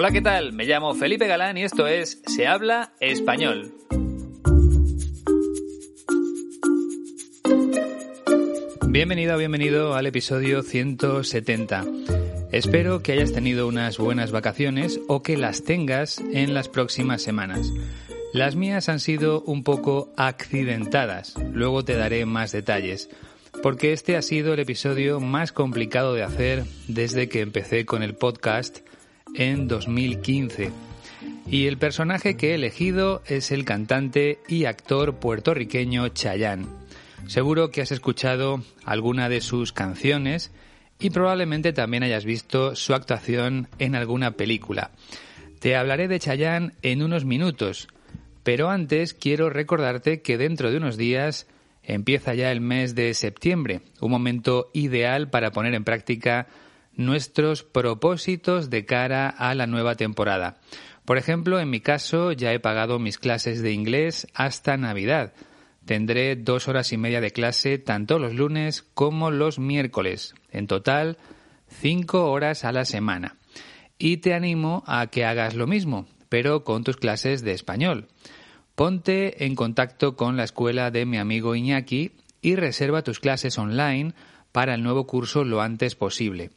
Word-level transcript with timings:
Hola, 0.00 0.12
¿qué 0.12 0.22
tal? 0.22 0.52
Me 0.52 0.64
llamo 0.64 0.94
Felipe 0.94 1.26
Galán 1.26 1.58
y 1.58 1.64
esto 1.64 1.88
es 1.88 2.22
Se 2.24 2.46
habla 2.46 2.92
español. 3.00 3.74
Bienvenido, 8.86 9.36
bienvenido 9.36 9.96
al 9.96 10.06
episodio 10.06 10.62
170. 10.62 11.84
Espero 12.52 13.02
que 13.02 13.10
hayas 13.10 13.32
tenido 13.32 13.66
unas 13.66 13.98
buenas 13.98 14.30
vacaciones 14.30 15.00
o 15.08 15.24
que 15.24 15.36
las 15.36 15.64
tengas 15.64 16.20
en 16.32 16.54
las 16.54 16.68
próximas 16.68 17.20
semanas. 17.20 17.72
Las 18.32 18.54
mías 18.54 18.88
han 18.88 19.00
sido 19.00 19.42
un 19.42 19.64
poco 19.64 20.12
accidentadas, 20.16 21.34
luego 21.52 21.84
te 21.84 21.96
daré 21.96 22.24
más 22.24 22.52
detalles, 22.52 23.10
porque 23.64 23.92
este 23.92 24.16
ha 24.16 24.22
sido 24.22 24.54
el 24.54 24.60
episodio 24.60 25.18
más 25.18 25.50
complicado 25.50 26.14
de 26.14 26.22
hacer 26.22 26.62
desde 26.86 27.28
que 27.28 27.40
empecé 27.40 27.84
con 27.84 28.04
el 28.04 28.14
podcast 28.14 28.86
en 29.34 29.68
2015. 29.68 30.70
Y 31.50 31.66
el 31.66 31.78
personaje 31.78 32.36
que 32.36 32.50
he 32.50 32.54
elegido 32.54 33.22
es 33.26 33.52
el 33.52 33.64
cantante 33.64 34.38
y 34.48 34.66
actor 34.66 35.16
puertorriqueño 35.16 36.08
Chayanne. 36.08 36.66
Seguro 37.26 37.70
que 37.70 37.82
has 37.82 37.92
escuchado 37.92 38.62
alguna 38.84 39.28
de 39.28 39.40
sus 39.40 39.72
canciones 39.72 40.52
y 41.00 41.10
probablemente 41.10 41.72
también 41.72 42.02
hayas 42.02 42.24
visto 42.24 42.74
su 42.74 42.94
actuación 42.94 43.68
en 43.78 43.94
alguna 43.94 44.32
película. 44.32 44.90
Te 45.60 45.76
hablaré 45.76 46.08
de 46.08 46.18
Chayanne 46.18 46.72
en 46.82 47.02
unos 47.02 47.24
minutos, 47.24 47.88
pero 48.42 48.70
antes 48.70 49.14
quiero 49.14 49.50
recordarte 49.50 50.22
que 50.22 50.38
dentro 50.38 50.70
de 50.70 50.76
unos 50.76 50.96
días 50.96 51.46
empieza 51.82 52.34
ya 52.34 52.52
el 52.52 52.60
mes 52.60 52.94
de 52.94 53.14
septiembre, 53.14 53.80
un 54.00 54.10
momento 54.10 54.70
ideal 54.72 55.30
para 55.30 55.50
poner 55.50 55.74
en 55.74 55.84
práctica 55.84 56.46
nuestros 56.98 57.62
propósitos 57.62 58.68
de 58.68 58.84
cara 58.84 59.28
a 59.28 59.54
la 59.54 59.66
nueva 59.66 59.94
temporada. 59.94 60.58
Por 61.06 61.16
ejemplo, 61.16 61.58
en 61.60 61.70
mi 61.70 61.80
caso 61.80 62.32
ya 62.32 62.52
he 62.52 62.60
pagado 62.60 62.98
mis 62.98 63.16
clases 63.16 63.62
de 63.62 63.72
inglés 63.72 64.26
hasta 64.34 64.76
Navidad. 64.76 65.32
Tendré 65.86 66.36
dos 66.36 66.68
horas 66.68 66.92
y 66.92 66.98
media 66.98 67.22
de 67.22 67.30
clase 67.30 67.78
tanto 67.78 68.18
los 68.18 68.34
lunes 68.34 68.82
como 68.82 69.30
los 69.30 69.58
miércoles. 69.58 70.34
En 70.50 70.66
total, 70.66 71.16
cinco 71.68 72.30
horas 72.30 72.64
a 72.64 72.72
la 72.72 72.84
semana. 72.84 73.36
Y 73.96 74.18
te 74.18 74.34
animo 74.34 74.82
a 74.86 75.06
que 75.06 75.24
hagas 75.24 75.54
lo 75.54 75.66
mismo, 75.66 76.06
pero 76.28 76.64
con 76.64 76.84
tus 76.84 76.96
clases 76.96 77.42
de 77.42 77.52
español. 77.52 78.08
Ponte 78.74 79.46
en 79.46 79.54
contacto 79.54 80.14
con 80.16 80.36
la 80.36 80.44
escuela 80.44 80.90
de 80.90 81.06
mi 81.06 81.16
amigo 81.16 81.54
Iñaki 81.54 82.12
y 82.42 82.56
reserva 82.56 83.02
tus 83.02 83.20
clases 83.20 83.56
online 83.56 84.14
para 84.52 84.74
el 84.74 84.82
nuevo 84.82 85.06
curso 85.06 85.44
lo 85.44 85.60
antes 85.60 85.94
posible. 85.94 86.50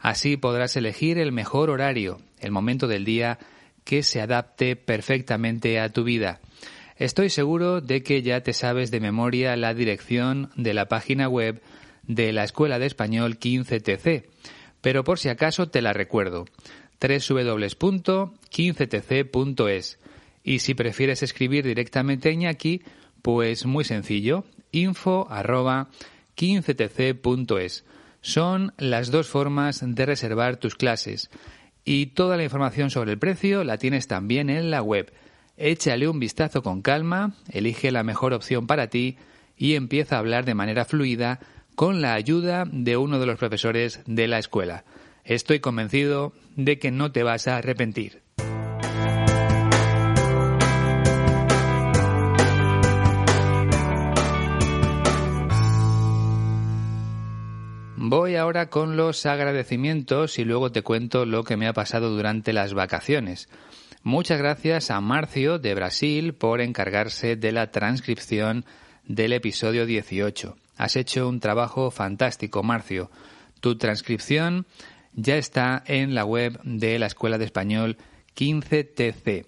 Así 0.00 0.36
podrás 0.36 0.76
elegir 0.76 1.18
el 1.18 1.30
mejor 1.30 1.70
horario, 1.70 2.20
el 2.38 2.50
momento 2.50 2.88
del 2.88 3.04
día 3.04 3.38
que 3.84 4.02
se 4.02 4.20
adapte 4.20 4.74
perfectamente 4.76 5.78
a 5.78 5.90
tu 5.90 6.04
vida. 6.04 6.40
Estoy 6.96 7.28
seguro 7.30 7.80
de 7.80 8.02
que 8.02 8.22
ya 8.22 8.42
te 8.42 8.52
sabes 8.52 8.90
de 8.90 9.00
memoria 9.00 9.56
la 9.56 9.72
dirección 9.74 10.50
de 10.56 10.74
la 10.74 10.88
página 10.88 11.28
web 11.28 11.62
de 12.02 12.32
la 12.32 12.42
Escuela 12.44 12.78
de 12.78 12.86
Español 12.86 13.38
15TC, 13.38 14.26
pero 14.80 15.04
por 15.04 15.18
si 15.18 15.28
acaso 15.28 15.68
te 15.68 15.82
la 15.82 15.92
recuerdo 15.92 16.46
www.15tc.es 17.00 19.98
y 20.42 20.60
si 20.60 20.74
prefieres 20.74 21.22
escribir 21.22 21.66
directamente 21.66 22.28
a 22.28 22.32
Iñaki, 22.32 22.82
pues 23.22 23.64
muy 23.66 23.84
sencillo, 23.84 24.44
info 24.72 25.28
15tc.es. 25.28 27.84
Son 28.20 28.72
las 28.78 29.10
dos 29.10 29.28
formas 29.28 29.80
de 29.82 30.06
reservar 30.06 30.56
tus 30.56 30.74
clases. 30.74 31.30
Y 31.84 32.06
toda 32.06 32.36
la 32.36 32.44
información 32.44 32.90
sobre 32.90 33.12
el 33.12 33.18
precio 33.18 33.64
la 33.64 33.78
tienes 33.78 34.06
también 34.06 34.50
en 34.50 34.70
la 34.70 34.82
web. 34.82 35.12
Échale 35.56 36.08
un 36.08 36.20
vistazo 36.20 36.62
con 36.62 36.82
calma, 36.82 37.34
elige 37.50 37.90
la 37.90 38.02
mejor 38.02 38.32
opción 38.32 38.66
para 38.66 38.88
ti 38.88 39.16
y 39.56 39.74
empieza 39.74 40.16
a 40.16 40.18
hablar 40.20 40.44
de 40.44 40.54
manera 40.54 40.84
fluida 40.84 41.40
con 41.74 42.00
la 42.00 42.14
ayuda 42.14 42.64
de 42.70 42.96
uno 42.96 43.18
de 43.18 43.26
los 43.26 43.38
profesores 43.38 44.00
de 44.06 44.28
la 44.28 44.38
escuela. 44.38 44.84
Estoy 45.24 45.60
convencido 45.60 46.32
de 46.56 46.78
que 46.78 46.90
no 46.90 47.12
te 47.12 47.22
vas 47.22 47.46
a 47.48 47.56
arrepentir. 47.56 48.22
Voy 58.12 58.34
ahora 58.34 58.70
con 58.70 58.96
los 58.96 59.24
agradecimientos 59.24 60.40
y 60.40 60.44
luego 60.44 60.72
te 60.72 60.82
cuento 60.82 61.24
lo 61.26 61.44
que 61.44 61.56
me 61.56 61.68
ha 61.68 61.72
pasado 61.72 62.10
durante 62.10 62.52
las 62.52 62.74
vacaciones. 62.74 63.48
Muchas 64.02 64.40
gracias 64.40 64.90
a 64.90 65.00
Marcio 65.00 65.60
de 65.60 65.76
Brasil 65.76 66.34
por 66.34 66.60
encargarse 66.60 67.36
de 67.36 67.52
la 67.52 67.70
transcripción 67.70 68.64
del 69.04 69.32
episodio 69.32 69.86
18. 69.86 70.56
Has 70.76 70.96
hecho 70.96 71.28
un 71.28 71.38
trabajo 71.38 71.92
fantástico, 71.92 72.64
Marcio. 72.64 73.12
Tu 73.60 73.78
transcripción 73.78 74.66
ya 75.12 75.36
está 75.36 75.84
en 75.86 76.12
la 76.16 76.24
web 76.24 76.58
de 76.64 76.98
la 76.98 77.06
Escuela 77.06 77.38
de 77.38 77.44
Español 77.44 77.96
15TC. 78.36 79.46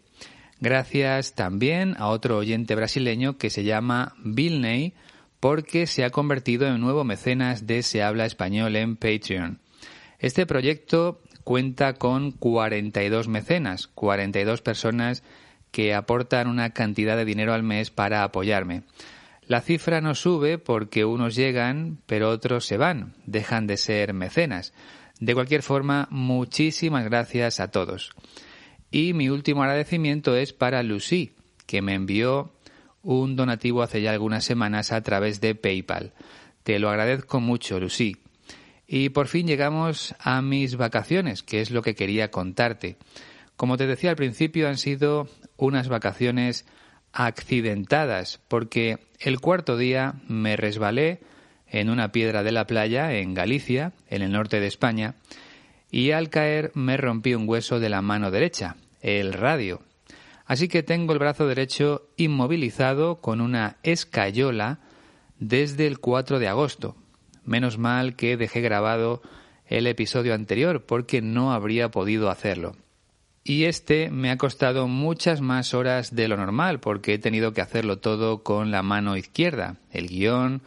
Gracias 0.60 1.34
también 1.34 1.96
a 1.98 2.06
otro 2.06 2.36
oyente 2.36 2.76
brasileño 2.76 3.38
que 3.38 3.50
se 3.50 3.64
llama 3.64 4.14
Vilney 4.22 4.94
porque 5.42 5.88
se 5.88 6.04
ha 6.04 6.10
convertido 6.10 6.68
en 6.68 6.80
nuevo 6.80 7.02
mecenas 7.02 7.66
de 7.66 7.82
Se 7.82 8.00
habla 8.00 8.26
español 8.26 8.76
en 8.76 8.94
Patreon. 8.94 9.58
Este 10.20 10.46
proyecto 10.46 11.20
cuenta 11.42 11.94
con 11.94 12.30
42 12.30 13.26
mecenas, 13.26 13.88
42 13.88 14.62
personas 14.62 15.24
que 15.72 15.94
aportan 15.94 16.46
una 16.46 16.70
cantidad 16.70 17.16
de 17.16 17.24
dinero 17.24 17.54
al 17.54 17.64
mes 17.64 17.90
para 17.90 18.22
apoyarme. 18.22 18.84
La 19.48 19.62
cifra 19.62 20.00
no 20.00 20.14
sube 20.14 20.58
porque 20.58 21.04
unos 21.04 21.34
llegan, 21.34 21.98
pero 22.06 22.28
otros 22.30 22.64
se 22.64 22.76
van, 22.76 23.14
dejan 23.26 23.66
de 23.66 23.78
ser 23.78 24.14
mecenas. 24.14 24.72
De 25.18 25.34
cualquier 25.34 25.64
forma, 25.64 26.06
muchísimas 26.12 27.02
gracias 27.02 27.58
a 27.58 27.72
todos. 27.72 28.12
Y 28.92 29.12
mi 29.12 29.28
último 29.28 29.64
agradecimiento 29.64 30.36
es 30.36 30.52
para 30.52 30.84
Lucy, 30.84 31.34
que 31.66 31.82
me 31.82 31.94
envió 31.94 32.52
un 33.02 33.36
donativo 33.36 33.82
hace 33.82 34.02
ya 34.02 34.12
algunas 34.12 34.44
semanas 34.44 34.92
a 34.92 35.00
través 35.02 35.40
de 35.40 35.54
PayPal. 35.54 36.12
Te 36.62 36.78
lo 36.78 36.90
agradezco 36.90 37.40
mucho, 37.40 37.80
Lucy. 37.80 38.16
Y 38.86 39.08
por 39.08 39.28
fin 39.28 39.46
llegamos 39.46 40.14
a 40.18 40.42
mis 40.42 40.76
vacaciones, 40.76 41.42
que 41.42 41.60
es 41.60 41.70
lo 41.70 41.82
que 41.82 41.94
quería 41.94 42.30
contarte. 42.30 42.96
Como 43.56 43.76
te 43.76 43.86
decía 43.86 44.10
al 44.10 44.16
principio, 44.16 44.68
han 44.68 44.78
sido 44.78 45.28
unas 45.56 45.88
vacaciones 45.88 46.66
accidentadas, 47.12 48.40
porque 48.48 48.98
el 49.20 49.40
cuarto 49.40 49.76
día 49.76 50.14
me 50.28 50.56
resbalé 50.56 51.20
en 51.68 51.90
una 51.90 52.12
piedra 52.12 52.42
de 52.42 52.52
la 52.52 52.66
playa 52.66 53.14
en 53.14 53.34
Galicia, 53.34 53.92
en 54.08 54.22
el 54.22 54.32
norte 54.32 54.60
de 54.60 54.66
España, 54.66 55.14
y 55.90 56.10
al 56.10 56.30
caer 56.30 56.70
me 56.74 56.96
rompí 56.96 57.34
un 57.34 57.48
hueso 57.48 57.80
de 57.80 57.88
la 57.88 58.02
mano 58.02 58.30
derecha, 58.30 58.76
el 59.00 59.32
radio, 59.32 59.82
Así 60.52 60.68
que 60.68 60.82
tengo 60.82 61.14
el 61.14 61.18
brazo 61.18 61.46
derecho 61.46 62.10
inmovilizado 62.18 63.22
con 63.22 63.40
una 63.40 63.78
escayola 63.82 64.80
desde 65.38 65.86
el 65.86 65.98
4 65.98 66.38
de 66.38 66.46
agosto. 66.46 66.94
Menos 67.46 67.78
mal 67.78 68.16
que 68.16 68.36
dejé 68.36 68.60
grabado 68.60 69.22
el 69.64 69.86
episodio 69.86 70.34
anterior 70.34 70.84
porque 70.84 71.22
no 71.22 71.54
habría 71.54 71.90
podido 71.90 72.28
hacerlo. 72.28 72.76
Y 73.42 73.64
este 73.64 74.10
me 74.10 74.30
ha 74.30 74.36
costado 74.36 74.88
muchas 74.88 75.40
más 75.40 75.72
horas 75.72 76.14
de 76.14 76.28
lo 76.28 76.36
normal 76.36 76.80
porque 76.80 77.14
he 77.14 77.18
tenido 77.18 77.54
que 77.54 77.62
hacerlo 77.62 78.00
todo 78.00 78.42
con 78.42 78.70
la 78.70 78.82
mano 78.82 79.16
izquierda, 79.16 79.76
el 79.90 80.06
guion, 80.06 80.60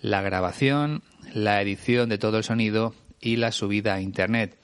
la 0.00 0.22
grabación, 0.22 1.02
la 1.34 1.60
edición 1.60 2.08
de 2.08 2.18
todo 2.18 2.36
el 2.36 2.44
sonido 2.44 2.94
y 3.20 3.34
la 3.34 3.50
subida 3.50 3.94
a 3.94 4.00
Internet. 4.00 4.56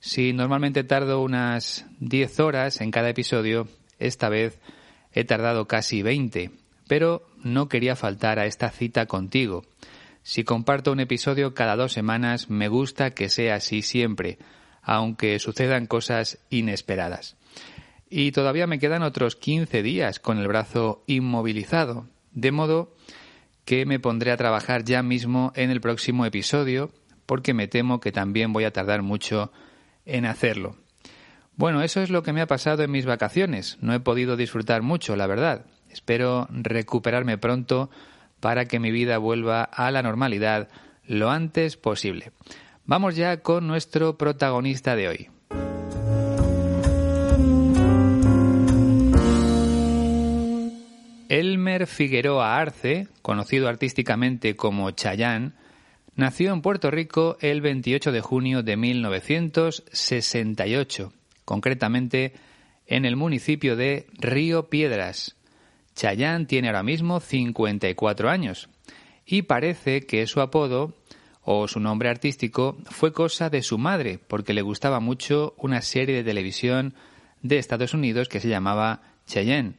Si 0.00 0.34
normalmente 0.34 0.84
tardo 0.84 1.22
unas 1.22 1.86
10 2.00 2.40
horas 2.40 2.82
en 2.82 2.90
cada 2.90 3.08
episodio, 3.08 3.68
esta 3.98 4.28
vez 4.28 4.60
he 5.12 5.24
tardado 5.24 5.66
casi 5.66 6.02
20, 6.02 6.50
pero 6.88 7.26
no 7.42 7.68
quería 7.68 7.96
faltar 7.96 8.38
a 8.38 8.46
esta 8.46 8.70
cita 8.70 9.06
contigo. 9.06 9.64
Si 10.22 10.44
comparto 10.44 10.92
un 10.92 11.00
episodio 11.00 11.54
cada 11.54 11.76
dos 11.76 11.92
semanas, 11.92 12.48
me 12.48 12.68
gusta 12.68 13.10
que 13.10 13.28
sea 13.28 13.56
así 13.56 13.82
siempre, 13.82 14.38
aunque 14.82 15.38
sucedan 15.38 15.86
cosas 15.86 16.38
inesperadas. 16.50 17.36
Y 18.08 18.32
todavía 18.32 18.66
me 18.66 18.78
quedan 18.78 19.02
otros 19.02 19.36
15 19.36 19.82
días 19.82 20.20
con 20.20 20.38
el 20.38 20.46
brazo 20.46 21.02
inmovilizado, 21.06 22.06
de 22.32 22.52
modo 22.52 22.94
que 23.64 23.86
me 23.86 24.00
pondré 24.00 24.32
a 24.32 24.36
trabajar 24.36 24.84
ya 24.84 25.02
mismo 25.02 25.52
en 25.56 25.70
el 25.70 25.80
próximo 25.80 26.26
episodio, 26.26 26.90
porque 27.26 27.54
me 27.54 27.68
temo 27.68 28.00
que 28.00 28.12
también 28.12 28.52
voy 28.52 28.64
a 28.64 28.72
tardar 28.72 29.02
mucho 29.02 29.52
en 30.04 30.26
hacerlo. 30.26 30.76
Bueno, 31.56 31.82
eso 31.82 32.00
es 32.00 32.10
lo 32.10 32.22
que 32.22 32.32
me 32.32 32.40
ha 32.40 32.46
pasado 32.46 32.82
en 32.82 32.90
mis 32.90 33.06
vacaciones. 33.06 33.78
No 33.80 33.94
he 33.94 34.00
podido 34.00 34.36
disfrutar 34.36 34.82
mucho, 34.82 35.16
la 35.16 35.26
verdad. 35.26 35.66
Espero 35.90 36.48
recuperarme 36.50 37.38
pronto 37.38 37.90
para 38.40 38.64
que 38.64 38.80
mi 38.80 38.90
vida 38.90 39.18
vuelva 39.18 39.62
a 39.62 39.90
la 39.90 40.02
normalidad 40.02 40.68
lo 41.04 41.30
antes 41.30 41.76
posible. 41.76 42.32
Vamos 42.84 43.16
ya 43.16 43.42
con 43.42 43.66
nuestro 43.66 44.18
protagonista 44.18 44.94
de 44.96 45.08
hoy. 45.08 45.28
Elmer 51.28 51.86
Figueroa 51.86 52.58
Arce, 52.58 53.08
conocido 53.22 53.68
artísticamente 53.68 54.54
como 54.54 54.90
Chayán, 54.90 55.54
nació 56.14 56.52
en 56.52 56.60
Puerto 56.60 56.90
Rico 56.90 57.38
el 57.40 57.62
28 57.62 58.12
de 58.12 58.20
junio 58.20 58.62
de 58.62 58.76
1968, 58.76 61.12
concretamente 61.52 62.32
en 62.86 63.04
el 63.04 63.14
municipio 63.14 63.76
de 63.76 64.06
Río 64.14 64.70
Piedras, 64.70 65.36
Chayán 65.94 66.46
tiene 66.46 66.68
ahora 66.68 66.82
mismo 66.82 67.20
54 67.20 68.30
años 68.30 68.70
y 69.26 69.42
parece 69.42 70.06
que 70.06 70.26
su 70.26 70.40
apodo 70.40 70.94
o 71.42 71.68
su 71.68 71.78
nombre 71.78 72.08
artístico 72.08 72.78
fue 72.86 73.12
cosa 73.12 73.50
de 73.50 73.62
su 73.62 73.76
madre 73.76 74.18
porque 74.18 74.54
le 74.54 74.62
gustaba 74.62 74.98
mucho 74.98 75.52
una 75.58 75.82
serie 75.82 76.16
de 76.16 76.24
televisión 76.24 76.94
de 77.42 77.58
Estados 77.58 77.92
Unidos 77.92 78.30
que 78.30 78.40
se 78.40 78.48
llamaba 78.48 79.02
Cheyenne. 79.26 79.74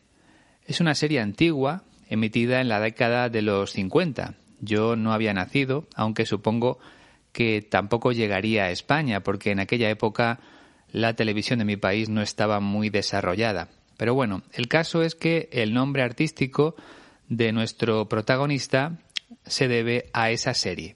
Es 0.67 0.79
una 0.79 0.93
serie 0.93 1.21
antigua 1.21 1.85
emitida 2.07 2.61
en 2.61 2.69
la 2.69 2.81
década 2.81 3.29
de 3.29 3.41
los 3.41 3.71
50. 3.71 4.35
Yo 4.61 4.95
no 4.95 5.11
había 5.11 5.33
nacido, 5.33 5.87
aunque 5.95 6.27
supongo 6.27 6.77
que 7.31 7.63
tampoco 7.63 8.11
llegaría 8.11 8.65
a 8.65 8.69
España 8.69 9.23
porque 9.23 9.49
en 9.49 9.59
aquella 9.59 9.89
época 9.89 10.39
la 10.93 11.15
televisión 11.15 11.59
de 11.59 11.65
mi 11.65 11.75
país 11.75 12.07
no 12.07 12.21
estaba 12.21 12.61
muy 12.61 12.89
desarrollada. 12.89 13.67
Pero 13.97 14.13
bueno, 14.13 14.43
el 14.53 14.67
caso 14.67 15.01
es 15.01 15.15
que 15.15 15.49
el 15.51 15.73
nombre 15.73 16.03
artístico 16.03 16.75
de 17.27 17.51
nuestro 17.51 18.07
protagonista 18.07 18.99
se 19.45 19.67
debe 19.67 20.09
a 20.13 20.29
esa 20.29 20.53
serie. 20.53 20.95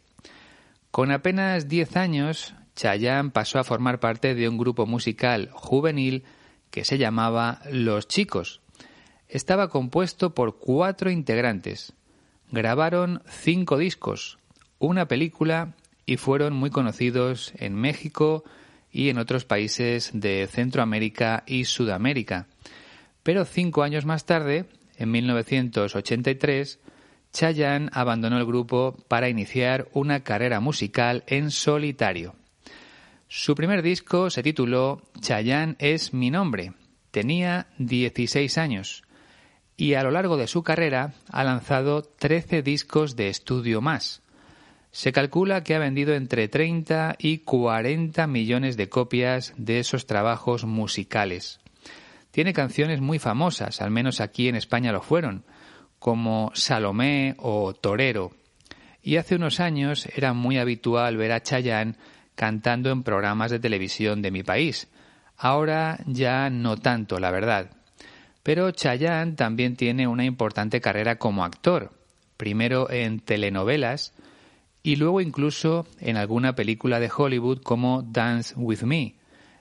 Con 0.91 1.11
apenas 1.11 1.67
10 1.67 1.97
años, 1.97 2.53
Chayanne 2.75 3.31
pasó 3.31 3.59
a 3.59 3.63
formar 3.63 3.99
parte 3.99 4.35
de 4.35 4.47
un 4.47 4.57
grupo 4.57 4.85
musical 4.85 5.49
juvenil 5.51 6.23
que 6.69 6.85
se 6.85 6.99
llamaba 6.99 7.59
Los 7.71 8.07
Chicos. 8.07 8.61
Estaba 9.27 9.67
compuesto 9.67 10.35
por 10.35 10.59
cuatro 10.59 11.09
integrantes. 11.09 11.93
Grabaron 12.51 13.23
cinco 13.27 13.77
discos, 13.77 14.37
una 14.77 15.07
película 15.07 15.73
y 16.05 16.17
fueron 16.17 16.53
muy 16.53 16.69
conocidos 16.69 17.51
en 17.57 17.73
México 17.73 18.43
y 18.97 19.09
en 19.09 19.19
otros 19.19 19.45
países 19.45 20.09
de 20.11 20.47
Centroamérica 20.47 21.43
y 21.45 21.65
Sudamérica. 21.65 22.47
Pero 23.21 23.45
cinco 23.45 23.83
años 23.83 24.05
más 24.05 24.25
tarde, 24.25 24.65
en 24.97 25.11
1983, 25.11 26.79
Chayanne 27.31 27.91
abandonó 27.93 28.39
el 28.39 28.45
grupo 28.47 28.97
para 29.07 29.29
iniciar 29.29 29.87
una 29.93 30.21
carrera 30.21 30.61
musical 30.61 31.23
en 31.27 31.51
solitario. 31.51 32.33
Su 33.27 33.53
primer 33.53 33.83
disco 33.83 34.31
se 34.31 34.41
tituló 34.41 35.03
Chayanne 35.21 35.75
es 35.77 36.15
mi 36.15 36.31
nombre. 36.31 36.73
Tenía 37.11 37.67
16 37.77 38.57
años 38.57 39.03
y 39.75 39.93
a 39.93 40.01
lo 40.01 40.09
largo 40.09 40.37
de 40.37 40.47
su 40.47 40.63
carrera 40.63 41.13
ha 41.29 41.43
lanzado 41.43 42.01
13 42.01 42.63
discos 42.63 43.15
de 43.15 43.29
estudio 43.29 43.79
más. 43.79 44.23
Se 44.91 45.11
calcula 45.11 45.63
que 45.63 45.75
ha 45.75 45.79
vendido 45.79 46.13
entre 46.15 46.47
30 46.47 47.15
y 47.19 47.39
40 47.39 48.25
millones 48.27 48.77
de 48.77 48.89
copias 48.89 49.53
de 49.57 49.79
esos 49.79 50.07
trabajos 50.07 50.65
musicales. 50.65 51.59
Tiene 52.31 52.53
canciones 52.53 53.01
muy 53.01 53.19
famosas, 53.19 53.81
al 53.81 53.91
menos 53.91 54.21
aquí 54.21 54.47
en 54.47 54.55
España 54.55 54.91
lo 54.91 55.01
fueron, 55.01 55.43
como 55.99 56.51
Salomé 56.53 57.35
o 57.39 57.73
Torero. 57.73 58.31
Y 59.01 59.17
hace 59.17 59.35
unos 59.35 59.59
años 59.59 60.07
era 60.15 60.33
muy 60.33 60.57
habitual 60.57 61.17
ver 61.17 61.31
a 61.31 61.41
Chayanne 61.41 61.95
cantando 62.35 62.91
en 62.91 63.03
programas 63.03 63.51
de 63.51 63.59
televisión 63.59 64.21
de 64.21 64.31
mi 64.31 64.43
país. 64.43 64.87
Ahora 65.37 65.99
ya 66.05 66.49
no 66.49 66.77
tanto, 66.77 67.19
la 67.19 67.31
verdad. 67.31 67.71
Pero 68.43 68.71
Chayanne 68.71 69.33
también 69.33 69.75
tiene 69.75 70.07
una 70.07 70.25
importante 70.25 70.79
carrera 70.81 71.17
como 71.17 71.43
actor, 71.43 71.91
primero 72.37 72.89
en 72.89 73.19
telenovelas 73.19 74.13
y 74.87 74.95
luego 74.95 75.19
incluso 75.19 75.85
en 75.99 76.15
alguna 76.15 76.55
película 76.55 77.01
de 77.01 77.11
Hollywood 77.13 77.61
como 77.61 78.03
Dance 78.03 78.53
with 78.55 78.83
Me, 78.83 79.15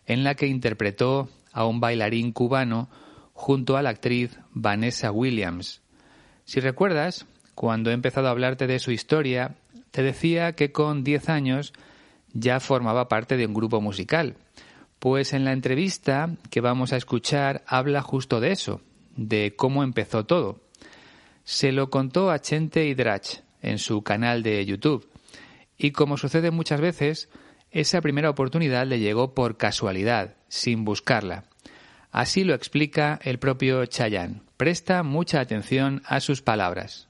en 0.06 0.23
la 0.23 0.37
que 0.37 0.46
interpretó 0.46 1.28
a 1.52 1.67
un 1.67 1.81
bailarín 1.81 2.31
cubano 2.31 2.88
junto 3.32 3.76
a 3.76 3.82
la 3.82 3.90
actriz 3.90 4.38
Vanessa 4.52 5.11
Williams. 5.11 5.82
Si 6.44 6.61
recuerdas, 6.61 7.26
cuando 7.56 7.90
he 7.90 7.94
empezado 7.94 8.28
a 8.28 8.31
hablarte 8.31 8.69
de 8.69 8.78
su 8.78 8.93
historia, 8.93 9.56
te 9.90 10.05
decía 10.05 10.52
que 10.52 10.70
con 10.70 11.02
10 11.02 11.29
años 11.29 11.72
ya 12.32 12.61
formaba 12.61 13.08
parte 13.08 13.37
de 13.37 13.46
un 13.46 13.55
grupo 13.55 13.81
musical. 13.81 14.37
Pues 15.00 15.32
en 15.32 15.44
la 15.44 15.52
entrevista 15.52 16.37
que 16.50 16.61
vamos 16.61 16.93
a 16.93 16.99
escuchar 16.99 17.64
habla 17.67 18.00
justo 18.00 18.38
de 18.38 18.52
eso, 18.52 18.81
de 19.17 19.56
cómo 19.56 19.82
empezó 19.82 20.25
todo. 20.25 20.61
Se 21.43 21.72
lo 21.72 21.90
contó 21.90 22.31
a 22.31 22.38
Chente 22.38 22.87
Hidrach 22.87 23.40
en 23.61 23.79
su 23.81 24.02
canal 24.02 24.44
de 24.44 24.64
YouTube. 24.64 25.05
Y 25.78 25.93
como 25.93 26.17
sucede 26.17 26.50
muchas 26.50 26.81
veces, 26.81 27.28
esa 27.70 28.00
primera 28.00 28.31
oportunidad 28.31 28.87
le 28.87 28.99
llegó 28.99 29.34
por 29.34 29.56
casualidad, 29.56 30.34
sin 30.49 30.84
buscarla. 30.84 31.44
Así 32.11 32.44
lo 32.44 32.55
explica 32.55 33.20
el 33.23 33.38
propio 33.38 33.84
Chayanne. 33.84 34.40
Presta 34.56 35.02
mucha 35.02 35.40
atención 35.40 36.02
a 36.06 36.20
sus 36.20 36.40
palabras. 36.40 37.08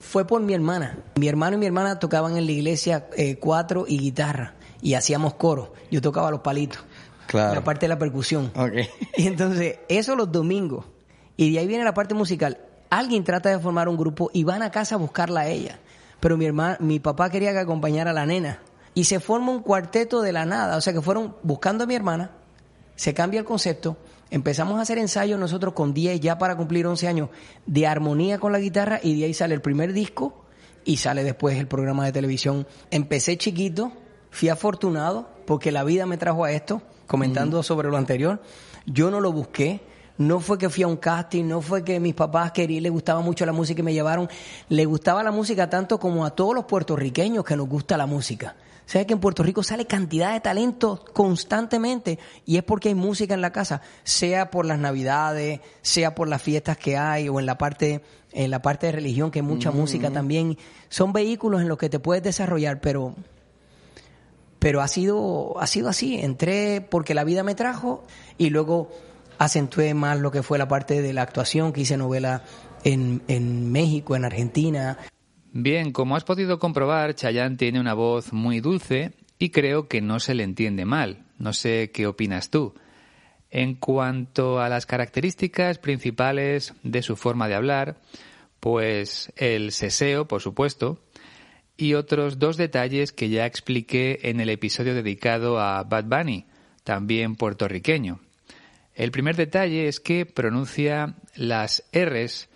Fue 0.00 0.26
por 0.26 0.40
mi 0.42 0.54
hermana. 0.54 0.98
Mi 1.16 1.28
hermano 1.28 1.56
y 1.56 1.60
mi 1.60 1.66
hermana 1.66 1.98
tocaban 1.98 2.36
en 2.36 2.46
la 2.46 2.52
iglesia 2.52 3.06
eh, 3.16 3.36
cuatro 3.36 3.84
y 3.86 3.98
guitarra 3.98 4.54
y 4.80 4.94
hacíamos 4.94 5.34
coro. 5.34 5.74
Yo 5.90 6.00
tocaba 6.00 6.30
los 6.30 6.40
palitos. 6.40 6.82
Claro. 7.26 7.54
La 7.54 7.64
parte 7.64 7.84
de 7.84 7.88
la 7.88 7.98
percusión. 7.98 8.52
Okay. 8.54 8.88
Y 9.16 9.26
entonces, 9.26 9.78
eso 9.88 10.14
los 10.14 10.30
domingos. 10.30 10.86
Y 11.36 11.52
de 11.52 11.58
ahí 11.58 11.66
viene 11.66 11.84
la 11.84 11.94
parte 11.94 12.14
musical. 12.14 12.58
Alguien 12.90 13.24
trata 13.24 13.48
de 13.48 13.58
formar 13.58 13.88
un 13.88 13.96
grupo 13.96 14.30
y 14.32 14.44
van 14.44 14.62
a 14.62 14.70
casa 14.70 14.94
a 14.94 14.98
buscarla 14.98 15.40
a 15.40 15.48
ella. 15.48 15.80
Pero 16.24 16.38
mi 16.38 16.46
hermana, 16.46 16.78
mi 16.80 17.00
papá 17.00 17.28
quería 17.28 17.52
que 17.52 17.58
acompañara 17.58 18.12
a 18.12 18.14
la 18.14 18.24
nena 18.24 18.62
y 18.94 19.04
se 19.04 19.20
forma 19.20 19.52
un 19.52 19.60
cuarteto 19.60 20.22
de 20.22 20.32
la 20.32 20.46
nada. 20.46 20.78
O 20.78 20.80
sea 20.80 20.94
que 20.94 21.02
fueron 21.02 21.36
buscando 21.42 21.84
a 21.84 21.86
mi 21.86 21.94
hermana, 21.94 22.30
se 22.96 23.12
cambia 23.12 23.40
el 23.40 23.44
concepto, 23.44 23.98
empezamos 24.30 24.78
a 24.78 24.80
hacer 24.80 24.96
ensayos 24.96 25.38
nosotros 25.38 25.74
con 25.74 25.92
10 25.92 26.20
ya 26.20 26.38
para 26.38 26.56
cumplir 26.56 26.86
11 26.86 27.08
años 27.08 27.28
de 27.66 27.86
armonía 27.86 28.38
con 28.38 28.52
la 28.52 28.58
guitarra 28.58 29.00
y 29.02 29.20
de 29.20 29.26
ahí 29.26 29.34
sale 29.34 29.54
el 29.54 29.60
primer 29.60 29.92
disco 29.92 30.46
y 30.86 30.96
sale 30.96 31.24
después 31.24 31.58
el 31.58 31.68
programa 31.68 32.06
de 32.06 32.12
televisión. 32.12 32.66
Empecé 32.90 33.36
chiquito, 33.36 33.92
fui 34.30 34.48
afortunado 34.48 35.28
porque 35.44 35.72
la 35.72 35.84
vida 35.84 36.06
me 36.06 36.16
trajo 36.16 36.46
a 36.46 36.52
esto, 36.52 36.80
comentando 37.06 37.62
sobre 37.62 37.90
lo 37.90 37.98
anterior. 37.98 38.40
Yo 38.86 39.10
no 39.10 39.20
lo 39.20 39.30
busqué, 39.30 39.82
no 40.16 40.40
fue 40.40 40.58
que 40.58 40.70
fui 40.70 40.84
a 40.84 40.86
un 40.86 40.96
casting, 40.96 41.44
no 41.44 41.60
fue 41.60 41.84
que 41.84 41.98
mis 41.98 42.14
papás 42.14 42.52
querían, 42.52 42.84
les 42.84 42.92
gustaba 42.92 43.20
mucho 43.20 43.44
la 43.44 43.52
música 43.52 43.80
y 43.80 43.84
me 43.84 43.92
llevaron. 43.92 44.28
Le 44.68 44.84
gustaba 44.84 45.22
la 45.22 45.32
música 45.32 45.68
tanto 45.68 45.98
como 45.98 46.24
a 46.24 46.30
todos 46.30 46.54
los 46.54 46.64
puertorriqueños 46.64 47.44
que 47.44 47.56
nos 47.56 47.68
gusta 47.68 47.96
la 47.96 48.06
música. 48.06 48.54
Sabes 48.86 49.06
que 49.06 49.14
en 49.14 49.20
Puerto 49.20 49.42
Rico 49.42 49.62
sale 49.62 49.86
cantidad 49.86 50.34
de 50.34 50.40
talentos 50.40 51.00
constantemente 51.12 52.18
y 52.44 52.58
es 52.58 52.62
porque 52.62 52.90
hay 52.90 52.94
música 52.94 53.32
en 53.32 53.40
la 53.40 53.50
casa, 53.50 53.80
sea 54.02 54.50
por 54.50 54.66
las 54.66 54.78
navidades, 54.78 55.60
sea 55.80 56.14
por 56.14 56.28
las 56.28 56.42
fiestas 56.42 56.76
que 56.76 56.96
hay 56.96 57.28
o 57.28 57.40
en 57.40 57.46
la 57.46 57.56
parte 57.56 58.02
en 58.32 58.50
la 58.50 58.60
parte 58.62 58.86
de 58.86 58.92
religión 58.92 59.30
que 59.30 59.38
hay 59.38 59.44
mucha 59.44 59.70
música 59.70 60.10
también. 60.10 60.58
Son 60.88 61.12
vehículos 61.12 61.62
en 61.62 61.68
los 61.68 61.78
que 61.78 61.88
te 61.88 61.98
puedes 61.98 62.22
desarrollar, 62.22 62.80
pero 62.80 63.14
pero 64.58 64.82
ha 64.82 64.88
sido 64.88 65.58
ha 65.58 65.66
sido 65.66 65.88
así. 65.88 66.20
Entré 66.20 66.82
porque 66.82 67.14
la 67.14 67.24
vida 67.24 67.42
me 67.42 67.54
trajo 67.54 68.04
y 68.36 68.50
luego 68.50 68.90
acentué 69.38 69.94
más 69.94 70.18
lo 70.18 70.30
que 70.30 70.42
fue 70.42 70.58
la 70.58 70.68
parte 70.68 71.02
de 71.02 71.12
la 71.12 71.22
actuación, 71.22 71.72
que 71.72 71.82
hice 71.82 71.96
novela 71.96 72.42
en, 72.84 73.22
en 73.28 73.70
México, 73.72 74.16
en 74.16 74.24
Argentina. 74.24 74.98
Bien, 75.52 75.92
como 75.92 76.16
has 76.16 76.24
podido 76.24 76.58
comprobar, 76.58 77.14
Chayanne 77.14 77.56
tiene 77.56 77.80
una 77.80 77.94
voz 77.94 78.32
muy 78.32 78.60
dulce 78.60 79.12
y 79.38 79.50
creo 79.50 79.88
que 79.88 80.00
no 80.00 80.20
se 80.20 80.34
le 80.34 80.42
entiende 80.42 80.84
mal. 80.84 81.26
No 81.38 81.52
sé 81.52 81.90
qué 81.92 82.06
opinas 82.06 82.50
tú. 82.50 82.74
En 83.50 83.74
cuanto 83.74 84.60
a 84.60 84.68
las 84.68 84.86
características 84.86 85.78
principales 85.78 86.74
de 86.82 87.02
su 87.02 87.14
forma 87.14 87.46
de 87.46 87.54
hablar, 87.54 88.00
pues 88.58 89.32
el 89.36 89.72
seseo, 89.72 90.26
por 90.26 90.40
supuesto, 90.40 90.98
y 91.76 91.94
otros 91.94 92.38
dos 92.38 92.56
detalles 92.56 93.12
que 93.12 93.28
ya 93.28 93.46
expliqué 93.46 94.20
en 94.22 94.40
el 94.40 94.48
episodio 94.48 94.94
dedicado 94.94 95.60
a 95.60 95.82
Bad 95.84 96.04
Bunny, 96.04 96.46
también 96.82 97.36
puertorriqueño. 97.36 98.20
El 98.94 99.10
primer 99.10 99.36
detalle 99.36 99.88
es 99.88 99.98
que 99.98 100.24
pronuncia 100.24 101.16
las 101.34 101.84
R's 101.92 102.48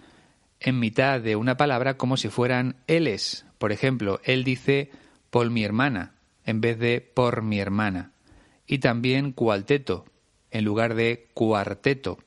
en 0.61 0.79
mitad 0.79 1.21
de 1.21 1.37
una 1.37 1.57
palabra 1.57 1.97
como 1.97 2.17
si 2.17 2.29
fueran 2.29 2.77
L's. 2.87 3.45
Por 3.59 3.73
ejemplo, 3.73 4.21
él 4.25 4.45
dice 4.45 4.91
por 5.31 5.51
mi 5.51 5.65
hermana 5.65 6.15
en 6.45 6.61
vez 6.61 6.79
de 6.79 7.01
por 7.01 7.43
mi 7.43 7.59
hermana. 7.59 8.13
Y 8.67 8.79
también 8.79 9.33
cuarteto 9.33 10.07
en 10.51 10.65
lugar 10.65 10.95
de 10.95 11.29
cuarteto. 11.35 12.19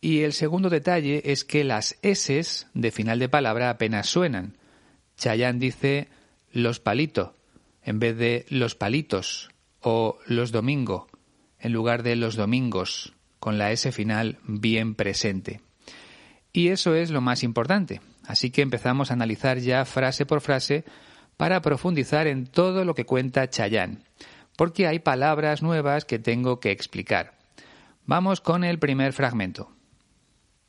Y 0.00 0.22
el 0.22 0.32
segundo 0.32 0.70
detalle 0.70 1.22
es 1.30 1.44
que 1.44 1.62
las 1.62 1.98
S 2.02 2.66
de 2.74 2.90
final 2.90 3.18
de 3.20 3.28
palabra 3.28 3.70
apenas 3.70 4.08
suenan. 4.08 4.56
Chayanne 5.16 5.60
dice 5.60 6.08
los 6.50 6.80
palitos 6.80 7.30
en 7.84 7.98
vez 7.98 8.16
de 8.16 8.46
los 8.48 8.74
palitos 8.74 9.50
o 9.80 10.18
los 10.26 10.50
domingo 10.50 11.08
en 11.62 11.72
lugar 11.72 12.02
de 12.02 12.16
los 12.16 12.36
domingos, 12.36 13.14
con 13.38 13.56
la 13.56 13.70
S 13.72 13.90
final 13.92 14.38
bien 14.44 14.94
presente. 14.94 15.60
Y 16.52 16.68
eso 16.68 16.94
es 16.94 17.10
lo 17.10 17.20
más 17.20 17.42
importante. 17.42 18.02
Así 18.26 18.50
que 18.50 18.62
empezamos 18.62 19.10
a 19.10 19.14
analizar 19.14 19.58
ya 19.58 19.84
frase 19.84 20.26
por 20.26 20.40
frase 20.40 20.84
para 21.36 21.62
profundizar 21.62 22.26
en 22.26 22.46
todo 22.46 22.84
lo 22.84 22.94
que 22.94 23.06
cuenta 23.06 23.48
Chayanne, 23.48 23.98
porque 24.56 24.86
hay 24.86 24.98
palabras 24.98 25.62
nuevas 25.62 26.04
que 26.04 26.18
tengo 26.18 26.60
que 26.60 26.70
explicar. 26.70 27.38
Vamos 28.04 28.40
con 28.40 28.64
el 28.64 28.78
primer 28.78 29.12
fragmento. 29.12 29.70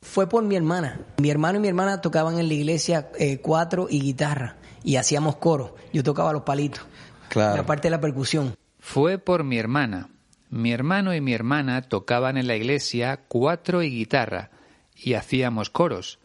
Fue 0.00 0.28
por 0.28 0.44
mi 0.44 0.56
hermana. 0.56 1.00
Mi 1.18 1.30
hermano 1.30 1.58
y 1.58 1.62
mi 1.62 1.68
hermana 1.68 2.00
tocaban 2.00 2.38
en 2.38 2.48
la 2.48 2.54
iglesia 2.54 3.10
eh, 3.18 3.38
cuatro 3.38 3.86
y 3.90 4.00
guitarra 4.00 4.56
y 4.82 4.96
hacíamos 4.96 5.36
coro. 5.36 5.74
Yo 5.92 6.02
tocaba 6.02 6.32
los 6.32 6.42
palitos. 6.42 6.84
Claro. 7.28 7.56
La 7.56 7.66
parte 7.66 7.88
de 7.88 7.90
la 7.90 8.00
percusión. 8.00 8.54
Fue 8.78 9.18
por 9.18 9.44
mi 9.44 9.58
hermana. 9.58 10.10
Mi 10.50 10.72
hermano 10.72 11.14
y 11.14 11.20
mi 11.20 11.32
hermana 11.32 11.82
tocaban 11.82 12.36
en 12.36 12.46
la 12.46 12.56
iglesia 12.56 13.20
cuatro 13.28 13.82
y 13.82 13.90
guitarra 13.90 14.50
y 14.96 15.14
hacíamos 15.14 15.70
coros. 15.70 16.18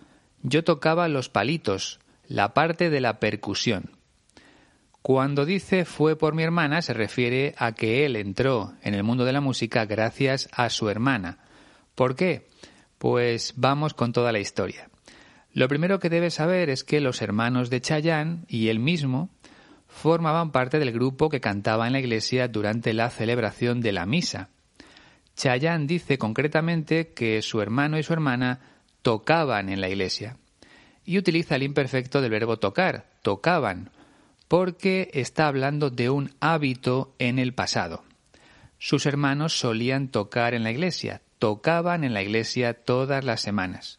Yo 0.43 0.63
tocaba 0.63 1.07
los 1.07 1.29
palitos, 1.29 1.99
la 2.27 2.53
parte 2.53 2.89
de 2.89 3.01
la 3.01 3.19
percusión. 3.19 3.91
Cuando 5.01 5.45
dice 5.45 5.85
fue 5.85 6.17
por 6.17 6.35
mi 6.35 6.43
hermana 6.43 6.81
se 6.81 6.93
refiere 6.93 7.55
a 7.57 7.73
que 7.73 8.05
él 8.05 8.15
entró 8.15 8.73
en 8.81 8.93
el 8.93 9.03
mundo 9.03 9.25
de 9.25 9.33
la 9.33 9.41
música 9.41 9.85
gracias 9.85 10.49
a 10.51 10.69
su 10.69 10.89
hermana. 10.89 11.39
¿Por 11.95 12.15
qué? 12.15 12.47
Pues 12.97 13.53
vamos 13.55 13.93
con 13.93 14.13
toda 14.13 14.31
la 14.31 14.39
historia. 14.39 14.89
Lo 15.53 15.67
primero 15.67 15.99
que 15.99 16.09
debes 16.09 16.35
saber 16.35 16.69
es 16.69 16.83
que 16.83 17.01
los 17.01 17.21
hermanos 17.21 17.69
de 17.69 17.81
Chayanne 17.81 18.43
y 18.47 18.67
él 18.67 18.79
mismo 18.79 19.29
formaban 19.89 20.51
parte 20.51 20.79
del 20.79 20.93
grupo 20.93 21.29
que 21.29 21.41
cantaba 21.41 21.87
en 21.87 21.93
la 21.93 21.99
iglesia 21.99 22.47
durante 22.47 22.93
la 22.93 23.09
celebración 23.09 23.81
de 23.81 23.91
la 23.91 24.05
misa. 24.05 24.49
Chayanne 25.35 25.87
dice 25.87 26.17
concretamente 26.17 27.13
que 27.13 27.41
su 27.41 27.61
hermano 27.61 27.97
y 27.97 28.03
su 28.03 28.13
hermana 28.13 28.59
tocaban 29.01 29.69
en 29.69 29.81
la 29.81 29.89
iglesia 29.89 30.37
y 31.05 31.17
utiliza 31.17 31.55
el 31.55 31.63
imperfecto 31.63 32.21
del 32.21 32.31
verbo 32.31 32.57
tocar, 32.57 33.09
tocaban, 33.23 33.89
porque 34.47 35.09
está 35.13 35.47
hablando 35.47 35.89
de 35.89 36.09
un 36.09 36.31
hábito 36.39 37.13
en 37.19 37.39
el 37.39 37.53
pasado. 37.53 38.03
Sus 38.77 39.05
hermanos 39.05 39.57
solían 39.57 40.09
tocar 40.09 40.53
en 40.53 40.63
la 40.63 40.71
iglesia, 40.71 41.21
tocaban 41.39 42.03
en 42.03 42.13
la 42.13 42.21
iglesia 42.21 42.73
todas 42.73 43.23
las 43.25 43.41
semanas. 43.41 43.98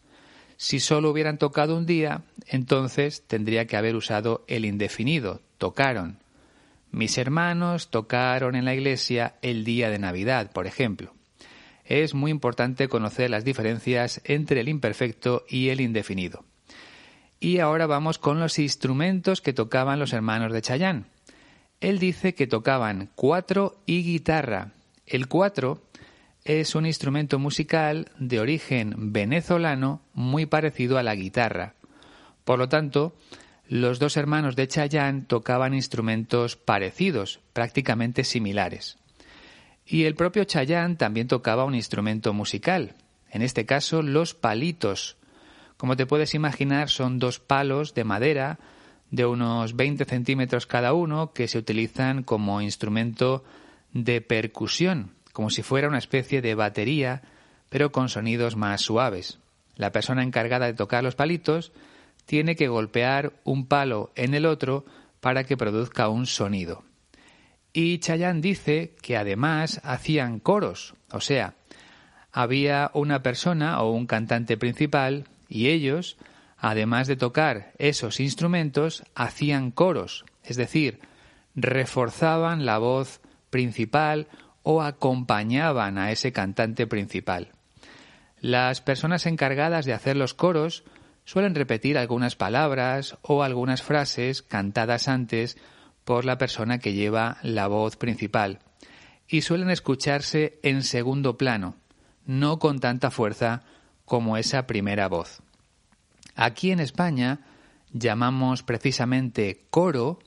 Si 0.63 0.79
solo 0.79 1.11
hubieran 1.11 1.39
tocado 1.39 1.75
un 1.75 1.87
día, 1.87 2.21
entonces 2.47 3.27
tendría 3.27 3.67
que 3.67 3.79
haber 3.79 3.97
usado 3.97 4.45
el 4.47 4.67
indefinido, 4.67 5.41
tocaron. 5.57 6.19
Mis 6.91 7.17
hermanos 7.17 7.89
tocaron 7.89 8.55
en 8.55 8.67
la 8.67 8.75
iglesia 8.75 9.37
el 9.41 9.65
día 9.65 9.89
de 9.89 9.99
Navidad, 9.99 10.53
por 10.53 10.67
ejemplo. 10.67 11.15
Es 11.87 12.13
muy 12.13 12.31
importante 12.31 12.89
conocer 12.89 13.31
las 13.31 13.43
diferencias 13.43 14.21
entre 14.25 14.61
el 14.61 14.69
imperfecto 14.69 15.47
y 15.49 15.71
el 15.71 15.81
indefinido. 15.81 16.45
Y 17.41 17.61
ahora 17.61 17.87
vamos 17.87 18.19
con 18.19 18.39
los 18.39 18.59
instrumentos 18.59 19.41
que 19.41 19.55
tocaban 19.55 19.99
los 19.99 20.13
hermanos 20.13 20.53
de 20.53 20.61
Chayán. 20.61 21.07
Él 21.81 21.99
dice 21.99 22.35
que 22.35 22.47
tocaban 22.47 23.09
cuatro 23.15 23.81
y 23.87 24.03
guitarra. 24.03 24.75
El 25.07 25.27
cuatro 25.27 25.81
es 26.45 26.75
un 26.75 26.87
instrumento 26.87 27.39
musical 27.39 28.11
de 28.19 28.41
origen 28.41 29.13
venezolano 29.13 30.01
muy 30.15 30.47
parecido 30.47 30.99
a 30.99 31.03
la 31.03 31.15
guitarra. 31.15 31.75
Por 32.45 32.59
lo 32.59 32.69
tanto, 32.69 33.15
los 33.69 33.99
dos 33.99 34.17
hermanos 34.17 34.57
de 34.57 34.67
Chayanne 34.67 35.23
tocaban 35.27 35.75
instrumentos 35.75 36.57
parecidos, 36.57 37.41
prácticamente 37.53 38.25
similares. 38.25 38.97
Y 39.87 40.05
el 40.05 40.15
propio 40.15 40.45
Chayanne 40.45 40.97
también 40.97 41.29
tocaba 41.29 41.65
un 41.65 41.75
instrumento 41.75 42.33
musical, 42.33 42.95
en 43.31 43.43
este 43.43 43.67
caso 43.67 44.03
los 44.03 44.35
palitos. 44.35 45.17
Como 45.77 45.97
te 45.97 46.07
puedes 46.07 46.35
imaginar, 46.35 46.89
son 46.89 47.19
dos 47.19 47.39
palos 47.39 47.95
de 47.95 48.05
madera 48.05 48.59
de 49.11 49.27
unos 49.27 49.77
20 49.77 50.05
centímetros 50.05 50.67
cada 50.67 50.93
uno 50.93 51.33
que 51.33 51.49
se 51.49 51.59
utilizan 51.59 52.23
como 52.23 52.61
instrumento 52.61 53.45
de 53.93 54.21
percusión 54.21 55.20
como 55.33 55.51
si 55.51 55.63
fuera 55.63 55.89
una 55.89 55.99
especie 55.99 56.43
de 56.43 56.55
batería, 56.55 57.23
pero 57.69 57.93
con 57.93 58.09
sonidos 58.09 58.57
más 58.57 58.81
suaves. 58.81 59.39
La 59.77 59.93
persona 59.93 60.23
encargada 60.23 60.67
de 60.67 60.75
tocar 60.75 61.03
los 61.03 61.15
palitos 61.15 61.73
tiene 62.27 62.57
que 62.57 62.69
golpear 62.69 63.33
un 63.45 63.67
palo 63.67 64.13
en 64.15 64.35
el 64.35 64.47
otro 64.47 64.85
para 65.21 65.45
que 65.45 65.57
produzca 65.57 66.09
un 66.09 66.27
sonido. 66.27 66.85
Y 67.73 67.99
Chayanne 67.99 68.41
dice 68.41 68.95
que 69.01 69.17
además 69.17 69.81
hacían 69.85 70.41
coros, 70.41 70.95
o 71.13 71.21
sea, 71.21 71.55
había 72.33 72.91
una 72.95 73.23
persona 73.23 73.81
o 73.81 73.93
un 73.93 74.07
cantante 74.07 74.57
principal 74.57 75.25
y 75.49 75.69
ellos, 75.69 76.17
además 76.59 77.07
de 77.07 77.17
tocar 77.17 77.73
esos 77.79 78.21
instrumentos, 78.21 79.05
hacían 79.15 79.71
coros, 79.71 80.25
es 80.45 80.57
decir, 80.57 81.01
reforzaban 81.55 82.67
la 82.67 82.79
voz 82.79 83.21
principal 83.51 84.29
o 84.63 84.83
acompañaban 84.83 85.99
a 85.99 86.11
ese 86.13 86.33
cantante 86.33 86.87
principal. 86.87 87.53
Las 88.41 88.81
personas 88.81 89.27
encargadas 89.27 89.85
de 89.85 89.93
hacer 89.93 90.17
los 90.17 90.35
coros 90.35 90.85
suelen 91.25 91.55
repetir 91.55 91.99
algunas 91.99 92.37
palabras 92.37 93.19
o 93.23 93.43
algunas 93.43 93.83
frases 93.83 94.43
cantadas 94.43 95.09
antes 95.09 95.59
por 96.05 96.25
la 96.25 96.39
persona 96.39 96.79
que 96.79 96.93
lleva 96.93 97.39
la 97.43 97.69
voz 97.69 97.97
principal 97.97 98.61
y 99.29 99.43
suelen 99.43 99.71
escucharse 99.71 100.59
en 100.63 100.83
segundo 100.83 101.37
plano, 101.37 101.77
no 102.27 102.59
con 102.59 102.81
tanta 102.81 103.11
fuerza 103.11 103.63
como 104.05 104.37
esa 104.37 104.67
primera 104.67 105.07
voz. 105.09 105.41
Aquí 106.35 106.73
en 106.73 106.81
España 106.81 107.41
llamamos 107.93 108.63
precisamente 108.63 109.67
coro 109.71 110.19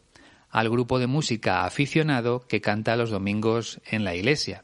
al 0.53 0.69
grupo 0.69 0.99
de 0.99 1.07
música 1.07 1.65
aficionado 1.65 2.45
que 2.47 2.61
canta 2.61 2.95
los 2.95 3.09
domingos 3.09 3.81
en 3.89 4.03
la 4.03 4.13
iglesia. 4.13 4.63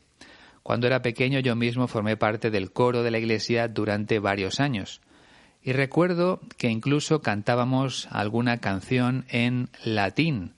Cuando 0.61 0.85
era 0.85 1.01
pequeño 1.01 1.39
yo 1.39 1.55
mismo 1.55 1.87
formé 1.87 2.15
parte 2.15 2.51
del 2.51 2.71
coro 2.71 3.01
de 3.01 3.09
la 3.09 3.17
iglesia 3.17 3.67
durante 3.67 4.19
varios 4.19 4.59
años. 4.59 5.01
Y 5.63 5.73
recuerdo 5.73 6.41
que 6.57 6.69
incluso 6.69 7.21
cantábamos 7.21 8.07
alguna 8.11 8.59
canción 8.59 9.25
en 9.29 9.69
latín. 9.83 10.53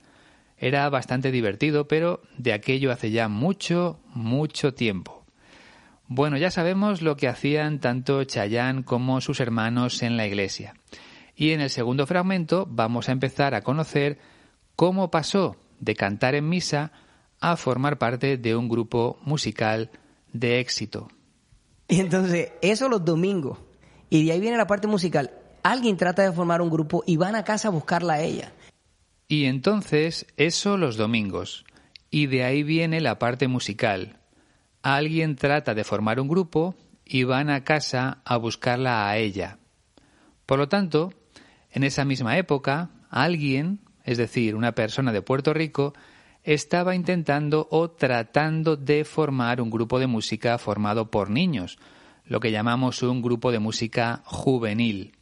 Era 0.57 0.89
bastante 0.89 1.31
divertido, 1.31 1.87
pero 1.87 2.21
de 2.37 2.51
aquello 2.51 2.91
hace 2.91 3.09
ya 3.09 3.29
mucho, 3.29 4.01
mucho 4.13 4.73
tiempo. 4.73 5.23
Bueno, 6.07 6.35
ya 6.35 6.51
sabemos 6.51 7.01
lo 7.01 7.15
que 7.15 7.29
hacían 7.29 7.79
tanto 7.79 8.21
Chayán 8.25 8.83
como 8.83 9.21
sus 9.21 9.39
hermanos 9.39 10.03
en 10.03 10.17
la 10.17 10.27
iglesia. 10.27 10.73
Y 11.37 11.51
en 11.51 11.61
el 11.61 11.69
segundo 11.69 12.05
fragmento 12.05 12.67
vamos 12.69 13.07
a 13.07 13.13
empezar 13.13 13.55
a 13.55 13.61
conocer 13.61 14.19
cómo 14.81 15.11
pasó 15.11 15.57
de 15.79 15.93
cantar 15.93 16.33
en 16.33 16.49
misa 16.49 16.91
a 17.39 17.55
formar 17.55 17.99
parte 17.99 18.37
de 18.37 18.55
un 18.55 18.67
grupo 18.67 19.19
musical 19.21 19.91
de 20.33 20.59
éxito. 20.59 21.07
Y 21.87 21.99
entonces, 21.99 22.53
eso 22.63 22.89
los 22.89 23.05
domingos. 23.05 23.59
Y 24.09 24.25
de 24.25 24.31
ahí 24.31 24.39
viene 24.39 24.57
la 24.57 24.65
parte 24.65 24.87
musical. 24.87 25.29
Alguien 25.61 25.97
trata 25.97 26.23
de 26.23 26.31
formar 26.31 26.63
un 26.63 26.71
grupo 26.71 27.03
y 27.05 27.17
van 27.17 27.35
a 27.35 27.43
casa 27.43 27.67
a 27.67 27.71
buscarla 27.71 28.13
a 28.13 28.21
ella. 28.21 28.53
Y 29.27 29.45
entonces, 29.45 30.25
eso 30.35 30.77
los 30.77 30.97
domingos. 30.97 31.63
Y 32.09 32.25
de 32.25 32.43
ahí 32.43 32.63
viene 32.63 33.01
la 33.01 33.19
parte 33.19 33.47
musical. 33.47 34.17
Alguien 34.81 35.35
trata 35.35 35.75
de 35.75 35.83
formar 35.83 36.19
un 36.19 36.27
grupo 36.27 36.73
y 37.05 37.23
van 37.23 37.51
a 37.51 37.63
casa 37.63 38.23
a 38.25 38.35
buscarla 38.37 39.07
a 39.07 39.17
ella. 39.19 39.59
Por 40.47 40.57
lo 40.57 40.69
tanto, 40.69 41.13
en 41.69 41.83
esa 41.83 42.03
misma 42.03 42.39
época, 42.39 42.89
alguien 43.11 43.81
es 44.05 44.17
decir, 44.17 44.55
una 44.55 44.73
persona 44.73 45.11
de 45.11 45.21
Puerto 45.21 45.53
Rico, 45.53 45.93
estaba 46.43 46.95
intentando 46.95 47.67
o 47.69 47.91
tratando 47.91 48.75
de 48.75 49.05
formar 49.05 49.61
un 49.61 49.69
grupo 49.69 49.99
de 49.99 50.07
música 50.07 50.57
formado 50.57 51.11
por 51.11 51.29
niños, 51.29 51.77
lo 52.25 52.39
que 52.39 52.51
llamamos 52.51 53.03
un 53.03 53.21
grupo 53.21 53.51
de 53.51 53.59
música 53.59 54.21
juvenil. 54.25 55.13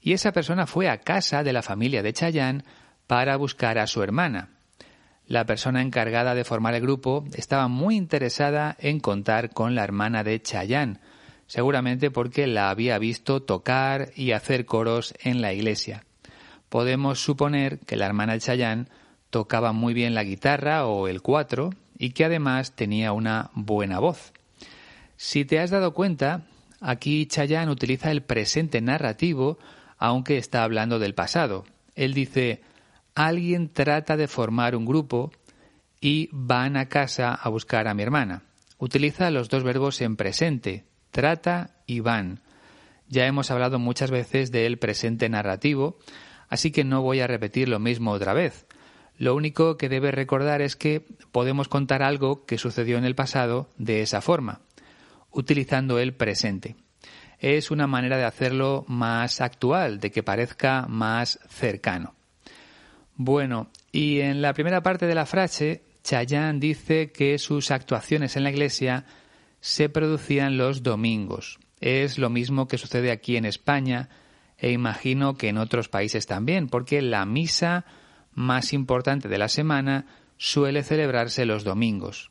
Y 0.00 0.12
esa 0.12 0.32
persona 0.32 0.66
fue 0.66 0.88
a 0.88 0.98
casa 0.98 1.42
de 1.42 1.52
la 1.52 1.62
familia 1.62 2.02
de 2.02 2.12
Chayanne 2.12 2.64
para 3.06 3.36
buscar 3.36 3.78
a 3.78 3.86
su 3.86 4.02
hermana. 4.02 4.50
La 5.26 5.46
persona 5.46 5.80
encargada 5.80 6.34
de 6.34 6.44
formar 6.44 6.74
el 6.74 6.82
grupo 6.82 7.24
estaba 7.34 7.68
muy 7.68 7.96
interesada 7.96 8.76
en 8.80 9.00
contar 9.00 9.50
con 9.50 9.74
la 9.74 9.84
hermana 9.84 10.24
de 10.24 10.42
Chayanne, 10.42 10.98
seguramente 11.46 12.10
porque 12.10 12.46
la 12.46 12.70
había 12.70 12.98
visto 12.98 13.42
tocar 13.42 14.10
y 14.16 14.32
hacer 14.32 14.66
coros 14.66 15.14
en 15.22 15.40
la 15.40 15.52
iglesia. 15.52 16.04
Podemos 16.72 17.22
suponer 17.22 17.80
que 17.80 17.98
la 17.98 18.06
hermana 18.06 18.32
de 18.32 18.40
Chayanne 18.40 18.86
tocaba 19.28 19.74
muy 19.74 19.92
bien 19.92 20.14
la 20.14 20.24
guitarra 20.24 20.86
o 20.86 21.06
el 21.06 21.20
cuatro 21.20 21.68
y 21.98 22.12
que 22.12 22.24
además 22.24 22.72
tenía 22.72 23.12
una 23.12 23.50
buena 23.52 23.98
voz. 23.98 24.32
Si 25.18 25.44
te 25.44 25.60
has 25.60 25.68
dado 25.68 25.92
cuenta, 25.92 26.46
aquí 26.80 27.26
Chayanne 27.26 27.70
utiliza 27.70 28.10
el 28.10 28.22
presente 28.22 28.80
narrativo 28.80 29.58
aunque 29.98 30.38
está 30.38 30.64
hablando 30.64 30.98
del 30.98 31.14
pasado. 31.14 31.66
Él 31.94 32.14
dice, 32.14 32.62
alguien 33.14 33.68
trata 33.68 34.16
de 34.16 34.26
formar 34.26 34.74
un 34.74 34.86
grupo 34.86 35.30
y 36.00 36.30
van 36.32 36.78
a 36.78 36.88
casa 36.88 37.34
a 37.34 37.50
buscar 37.50 37.86
a 37.86 37.92
mi 37.92 38.02
hermana. 38.02 38.44
Utiliza 38.78 39.30
los 39.30 39.50
dos 39.50 39.62
verbos 39.62 40.00
en 40.00 40.16
presente, 40.16 40.86
trata 41.10 41.74
y 41.86 42.00
van. 42.00 42.40
Ya 43.08 43.26
hemos 43.26 43.50
hablado 43.50 43.78
muchas 43.78 44.10
veces 44.10 44.52
del 44.52 44.78
presente 44.78 45.28
narrativo, 45.28 45.98
así 46.52 46.70
que 46.70 46.84
no 46.84 47.00
voy 47.00 47.20
a 47.20 47.26
repetir 47.26 47.68
lo 47.68 47.78
mismo 47.78 48.12
otra 48.12 48.34
vez. 48.34 48.66
Lo 49.16 49.34
único 49.34 49.76
que 49.76 49.88
debes 49.88 50.14
recordar 50.14 50.60
es 50.60 50.76
que 50.76 51.04
podemos 51.32 51.68
contar 51.68 52.02
algo 52.02 52.44
que 52.44 52.58
sucedió 52.58 52.98
en 52.98 53.04
el 53.04 53.14
pasado 53.14 53.68
de 53.78 54.02
esa 54.02 54.20
forma, 54.20 54.60
utilizando 55.30 55.98
el 55.98 56.14
presente 56.14 56.76
es 57.42 57.72
una 57.72 57.88
manera 57.88 58.16
de 58.16 58.24
hacerlo 58.24 58.84
más 58.86 59.40
actual, 59.40 59.98
de 59.98 60.12
que 60.12 60.22
parezca 60.22 60.86
más 60.88 61.40
cercano. 61.48 62.14
Bueno, 63.16 63.68
y 63.90 64.20
en 64.20 64.40
la 64.40 64.54
primera 64.54 64.80
parte 64.84 65.06
de 65.06 65.16
la 65.16 65.26
frase, 65.26 65.82
Chayanne 66.04 66.60
dice 66.60 67.10
que 67.10 67.38
sus 67.38 67.72
actuaciones 67.72 68.36
en 68.36 68.44
la 68.44 68.50
iglesia 68.50 69.06
se 69.60 69.88
producían 69.88 70.56
los 70.56 70.84
domingos. 70.84 71.58
Es 71.80 72.16
lo 72.16 72.30
mismo 72.30 72.68
que 72.68 72.78
sucede 72.78 73.10
aquí 73.10 73.36
en 73.36 73.44
España 73.44 74.08
e 74.62 74.70
imagino 74.70 75.34
que 75.34 75.48
en 75.48 75.58
otros 75.58 75.88
países 75.88 76.26
también, 76.26 76.68
porque 76.68 77.02
la 77.02 77.26
misa 77.26 77.84
más 78.32 78.72
importante 78.72 79.28
de 79.28 79.36
la 79.36 79.48
semana 79.48 80.06
suele 80.36 80.84
celebrarse 80.84 81.44
los 81.46 81.64
domingos. 81.64 82.30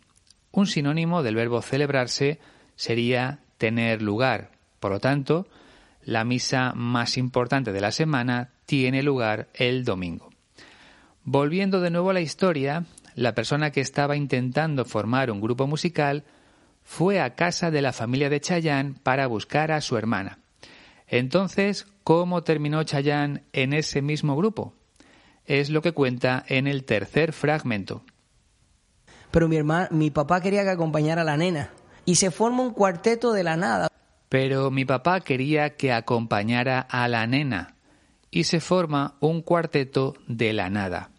Un 0.51 0.65
sinónimo 0.65 1.23
del 1.23 1.35
verbo 1.35 1.61
celebrarse 1.61 2.39
sería 2.77 3.39
tener 3.57 4.01
lugar, 4.01 4.51
por 4.79 4.93
lo 4.93 5.01
tanto, 5.01 5.45
la 6.03 6.23
misa 6.23 6.71
más 6.73 7.17
importante 7.17 7.73
de 7.73 7.81
la 7.81 7.91
semana 7.91 8.51
tiene 8.65 9.03
lugar 9.03 9.49
el 9.53 9.83
domingo. 9.83 10.29
Volviendo 11.25 11.81
de 11.81 11.89
nuevo 11.89 12.11
a 12.11 12.13
la 12.13 12.21
historia, 12.21 12.85
la 13.13 13.35
persona 13.35 13.71
que 13.71 13.81
estaba 13.81 14.15
intentando 14.15 14.85
formar 14.85 15.31
un 15.31 15.41
grupo 15.41 15.67
musical 15.67 16.23
fue 16.81 17.19
a 17.19 17.35
casa 17.35 17.71
de 17.71 17.81
la 17.81 17.91
familia 17.91 18.29
de 18.29 18.39
Chayanne 18.39 18.95
para 19.03 19.27
buscar 19.27 19.73
a 19.73 19.81
su 19.81 19.97
hermana. 19.97 20.40
Entonces, 21.11 21.85
¿cómo 22.03 22.41
terminó 22.41 22.81
Chayanne 22.83 23.43
en 23.53 23.73
ese 23.73 24.01
mismo 24.01 24.35
grupo? 24.35 24.73
Es 25.45 25.69
lo 25.69 25.83
que 25.83 25.91
cuenta 25.91 26.43
en 26.47 26.65
el 26.65 26.85
tercer 26.85 27.33
fragmento. 27.33 28.03
Pero 29.29 29.47
mi 29.47 29.57
hermano, 29.57 29.89
mi 29.91 30.09
papá 30.09 30.41
quería 30.41 30.63
que 30.63 30.71
acompañara 30.71 31.21
a 31.21 31.25
la 31.25 31.37
nena 31.37 31.69
y 32.05 32.15
se 32.15 32.31
forma 32.31 32.63
un 32.63 32.73
cuarteto 32.73 33.31
de 33.31 33.43
la 33.43 33.55
nada 33.55 33.91
pero 34.31 34.71
mi 34.71 34.85
papá 34.85 35.19
quería 35.19 35.75
que 35.75 35.91
acompañara 35.91 36.79
a 36.79 37.09
la 37.09 37.27
nena 37.27 37.75
y 38.31 38.45
se 38.45 38.61
forma 38.61 39.17
un 39.19 39.41
cuarteto 39.41 40.13
de 40.25 40.53
la 40.53 40.69
nada. 40.69 41.11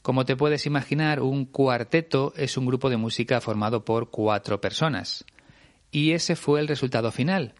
Como 0.00 0.24
te 0.24 0.36
puedes 0.36 0.64
imaginar, 0.64 1.22
un 1.22 1.44
cuarteto 1.44 2.32
es 2.36 2.56
un 2.56 2.66
grupo 2.66 2.88
de 2.88 2.98
música 2.98 3.40
formado 3.40 3.84
por 3.84 4.10
cuatro 4.10 4.60
personas. 4.60 5.24
Y 5.90 6.12
ese 6.12 6.36
fue 6.36 6.60
el 6.60 6.68
resultado 6.68 7.10
final, 7.10 7.56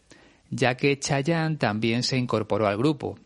ya 0.50 0.76
que 0.76 0.98
Chayanne 0.98 1.56
también 1.56 2.02
se 2.02 2.18
incorporó 2.18 2.66
al 2.66 2.76
grupo. 2.76 3.18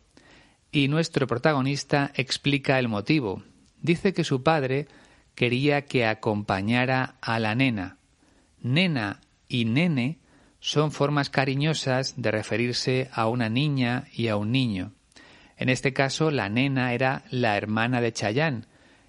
Y 0.70 0.88
nuestro 0.88 1.26
protagonista 1.26 2.12
explica 2.14 2.78
el 2.78 2.88
motivo. 2.88 3.42
Dice 3.80 4.12
que 4.12 4.24
su 4.24 4.42
padre 4.42 4.86
quería 5.34 5.86
que 5.86 6.06
acompañara 6.06 7.16
a 7.20 7.38
la 7.38 7.54
nena. 7.54 7.98
Nena 8.60 9.20
y 9.48 9.64
nene 9.64 10.18
son 10.60 10.92
formas 10.92 11.28
cariñosas 11.30 12.14
de 12.16 12.30
referirse 12.30 13.10
a 13.12 13.28
una 13.28 13.48
niña 13.48 14.04
y 14.12 14.28
a 14.28 14.36
un 14.36 14.52
niño. 14.52 14.92
En 15.56 15.68
este 15.68 15.92
caso, 15.92 16.30
la 16.30 16.48
nena 16.48 16.94
era 16.94 17.24
la 17.30 17.56
hermana 17.56 18.00
de 18.00 18.12
Chayanne, 18.12 18.64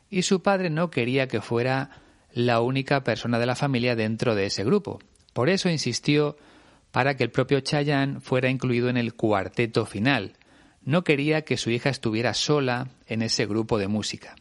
y 0.09 0.23
su 0.23 0.41
padre 0.41 0.69
no 0.69 0.91
quería 0.91 1.27
que 1.27 1.41
fuera 1.41 1.89
la 2.33 2.61
única 2.61 3.03
persona 3.03 3.39
de 3.39 3.45
la 3.45 3.55
familia 3.55 3.95
dentro 3.95 4.35
de 4.35 4.45
ese 4.47 4.63
grupo. 4.63 4.99
Por 5.33 5.49
eso 5.49 5.69
insistió 5.69 6.37
para 6.95 7.17
que 7.17 7.25
el 7.25 7.29
propio 7.29 7.59
Chayanne 7.59 8.21
fuera 8.21 8.49
incluido 8.49 8.87
en 8.87 8.95
el 8.95 9.15
cuarteto 9.15 9.85
final. 9.85 10.37
No 10.81 11.03
quería 11.03 11.41
que 11.41 11.57
su 11.57 11.69
hija 11.69 11.89
estuviera 11.89 12.33
sola 12.33 12.87
en 13.05 13.21
ese 13.21 13.45
grupo 13.45 13.77
de 13.77 13.89
música. 13.89 14.37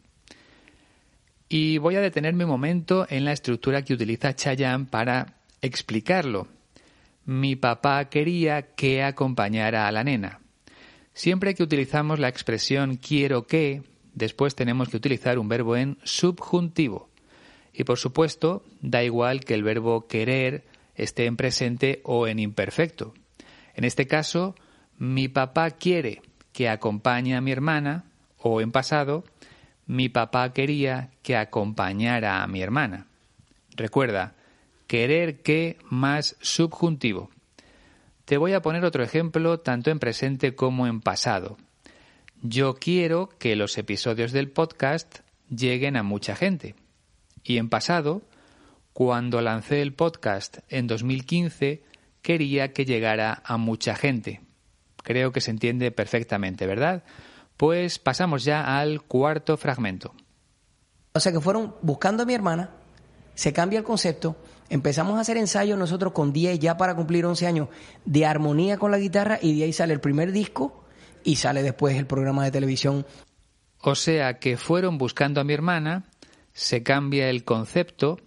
Y 1.49 1.79
voy 1.79 1.97
a 1.97 1.99
detenerme 1.99 2.45
un 2.45 2.51
momento 2.51 3.07
en 3.09 3.25
la 3.25 3.33
estructura 3.33 3.81
que 3.81 3.93
utiliza 3.93 4.37
Chayanne 4.37 4.85
para 4.85 5.33
explicarlo, 5.61 6.47
mi 7.25 7.57
papá 7.57 8.05
quería 8.05 8.73
que 8.73 9.03
acompañara 9.03 9.89
a 9.89 9.91
la 9.91 10.05
nena. 10.05 10.39
Siempre 11.13 11.55
que 11.55 11.63
utilizamos 11.63 12.19
la 12.19 12.29
expresión 12.29 12.95
quiero 12.95 13.47
que, 13.47 13.83
después 14.13 14.55
tenemos 14.55 14.87
que 14.87 14.95
utilizar 14.95 15.39
un 15.39 15.49
verbo 15.49 15.75
en 15.75 15.97
subjuntivo. 16.05 17.09
Y 17.73 17.83
por 17.83 17.97
supuesto, 17.97 18.63
da 18.79 19.03
igual 19.03 19.41
que 19.41 19.55
el 19.55 19.63
verbo 19.63 20.07
querer 20.07 20.63
esté 20.95 21.25
en 21.25 21.37
presente 21.37 22.01
o 22.03 22.27
en 22.27 22.39
imperfecto. 22.39 23.13
En 23.73 23.83
este 23.83 24.07
caso, 24.07 24.55
mi 24.97 25.27
papá 25.27 25.71
quiere 25.71 26.21
que 26.53 26.69
acompañe 26.69 27.35
a 27.35 27.41
mi 27.41 27.51
hermana, 27.51 28.05
o 28.37 28.61
en 28.61 28.71
pasado, 28.71 29.25
mi 29.85 30.09
papá 30.09 30.53
quería 30.53 31.11
que 31.21 31.35
acompañara 31.35 32.41
a 32.41 32.47
mi 32.47 32.61
hermana. 32.61 33.07
Recuerda, 33.75 34.35
querer 34.87 35.41
que 35.41 35.77
más 35.89 36.37
subjuntivo. 36.41 37.29
Te 38.25 38.37
voy 38.37 38.53
a 38.53 38.61
poner 38.61 38.85
otro 38.85 39.03
ejemplo 39.03 39.59
tanto 39.59 39.91
en 39.91 39.99
presente 39.99 40.55
como 40.55 40.87
en 40.87 41.01
pasado. 41.01 41.57
Yo 42.41 42.75
quiero 42.75 43.29
que 43.37 43.55
los 43.55 43.77
episodios 43.77 44.31
del 44.31 44.49
podcast 44.49 45.19
lleguen 45.49 45.97
a 45.97 46.03
mucha 46.03 46.35
gente. 46.35 46.75
Y 47.43 47.57
en 47.57 47.69
pasado, 47.69 48.23
cuando 48.95 49.41
lancé 49.41 49.81
el 49.81 49.93
podcast 49.93 50.59
en 50.69 50.87
2015, 50.87 51.83
quería 52.21 52.71
que 52.71 52.85
llegara 52.85 53.41
a 53.43 53.57
mucha 53.57 53.93
gente. 53.93 54.39
Creo 55.03 55.33
que 55.33 55.41
se 55.41 55.51
entiende 55.51 55.91
perfectamente, 55.91 56.65
¿verdad? 56.65 57.03
Pues 57.57 57.99
pasamos 57.99 58.45
ya 58.45 58.79
al 58.79 59.01
cuarto 59.01 59.57
fragmento. 59.57 60.15
O 61.11 61.19
sea 61.19 61.33
que 61.33 61.41
fueron 61.41 61.75
buscando 61.81 62.23
a 62.23 62.25
mi 62.25 62.35
hermana, 62.35 62.69
se 63.33 63.51
cambia 63.51 63.79
el 63.79 63.83
concepto, 63.83 64.37
empezamos 64.69 65.17
a 65.17 65.21
hacer 65.21 65.35
ensayos 65.35 65.77
nosotros 65.77 66.13
con 66.13 66.31
10 66.31 66.57
ya 66.59 66.77
para 66.77 66.95
cumplir 66.95 67.25
11 67.25 67.47
años 67.47 67.67
de 68.05 68.25
armonía 68.25 68.77
con 68.77 68.91
la 68.91 68.97
guitarra 68.97 69.39
y 69.41 69.59
de 69.59 69.65
ahí 69.65 69.73
sale 69.73 69.93
el 69.93 69.99
primer 69.99 70.31
disco 70.31 70.85
y 71.25 71.35
sale 71.35 71.63
después 71.63 71.97
el 71.97 72.07
programa 72.07 72.45
de 72.45 72.51
televisión. 72.51 73.05
O 73.81 73.95
sea 73.95 74.39
que 74.39 74.55
fueron 74.55 74.97
buscando 74.97 75.41
a 75.41 75.43
mi 75.43 75.51
hermana, 75.51 76.05
se 76.53 76.81
cambia 76.81 77.29
el 77.29 77.43
concepto, 77.43 78.21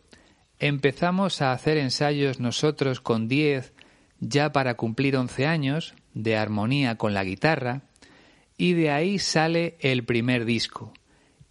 empezamos 0.58 1.42
a 1.42 1.52
hacer 1.52 1.76
ensayos 1.76 2.40
nosotros 2.40 3.00
con 3.00 3.28
10 3.28 3.72
ya 4.20 4.52
para 4.52 4.74
cumplir 4.74 5.16
11 5.16 5.46
años 5.46 5.94
de 6.14 6.36
armonía 6.36 6.96
con 6.96 7.14
la 7.14 7.24
guitarra 7.24 7.82
y 8.56 8.72
de 8.72 8.90
ahí 8.90 9.18
sale 9.18 9.76
el 9.80 10.04
primer 10.04 10.44
disco 10.44 10.92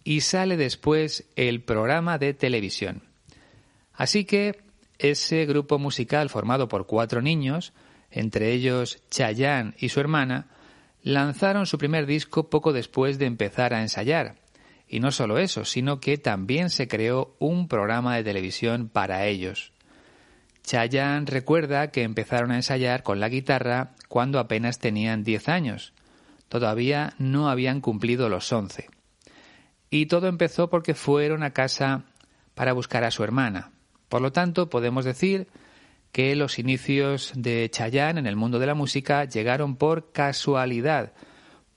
y 0.04 0.20
sale 0.20 0.56
después 0.56 1.26
el 1.36 1.62
programa 1.62 2.18
de 2.18 2.34
televisión. 2.34 3.02
Así 3.94 4.24
que 4.24 4.60
ese 4.98 5.46
grupo 5.46 5.78
musical 5.78 6.28
formado 6.28 6.68
por 6.68 6.86
cuatro 6.86 7.22
niños, 7.22 7.72
entre 8.10 8.52
ellos 8.52 9.02
Chayanne 9.10 9.74
y 9.78 9.88
su 9.88 10.00
hermana, 10.00 10.46
lanzaron 11.02 11.66
su 11.66 11.78
primer 11.78 12.06
disco 12.06 12.50
poco 12.50 12.72
después 12.72 13.18
de 13.18 13.26
empezar 13.26 13.72
a 13.72 13.80
ensayar. 13.80 14.36
Y 14.88 15.00
no 15.00 15.10
solo 15.10 15.38
eso, 15.38 15.64
sino 15.64 16.00
que 16.00 16.16
también 16.16 16.70
se 16.70 16.88
creó 16.88 17.36
un 17.38 17.68
programa 17.68 18.16
de 18.16 18.24
televisión 18.24 18.88
para 18.88 19.26
ellos. 19.26 19.72
Chayanne 20.62 21.26
recuerda 21.26 21.90
que 21.90 22.02
empezaron 22.02 22.50
a 22.50 22.56
ensayar 22.56 23.02
con 23.02 23.20
la 23.20 23.28
guitarra 23.28 23.94
cuando 24.08 24.38
apenas 24.38 24.78
tenían 24.78 25.24
10 25.24 25.48
años. 25.48 25.92
Todavía 26.48 27.14
no 27.18 27.48
habían 27.48 27.80
cumplido 27.80 28.28
los 28.28 28.50
11. 28.50 28.88
Y 29.90 30.06
todo 30.06 30.28
empezó 30.28 30.68
porque 30.68 30.94
fueron 30.94 31.42
a 31.42 31.52
casa 31.52 32.04
para 32.54 32.72
buscar 32.72 33.04
a 33.04 33.10
su 33.10 33.24
hermana. 33.24 33.70
Por 34.08 34.22
lo 34.22 34.32
tanto, 34.32 34.68
podemos 34.68 35.04
decir 35.04 35.48
que 36.12 36.34
los 36.34 36.58
inicios 36.58 37.32
de 37.34 37.68
Chayanne 37.70 38.20
en 38.20 38.26
el 38.26 38.36
mundo 38.36 38.58
de 38.58 38.66
la 38.66 38.74
música 38.74 39.24
llegaron 39.24 39.76
por 39.76 40.12
casualidad, 40.12 41.12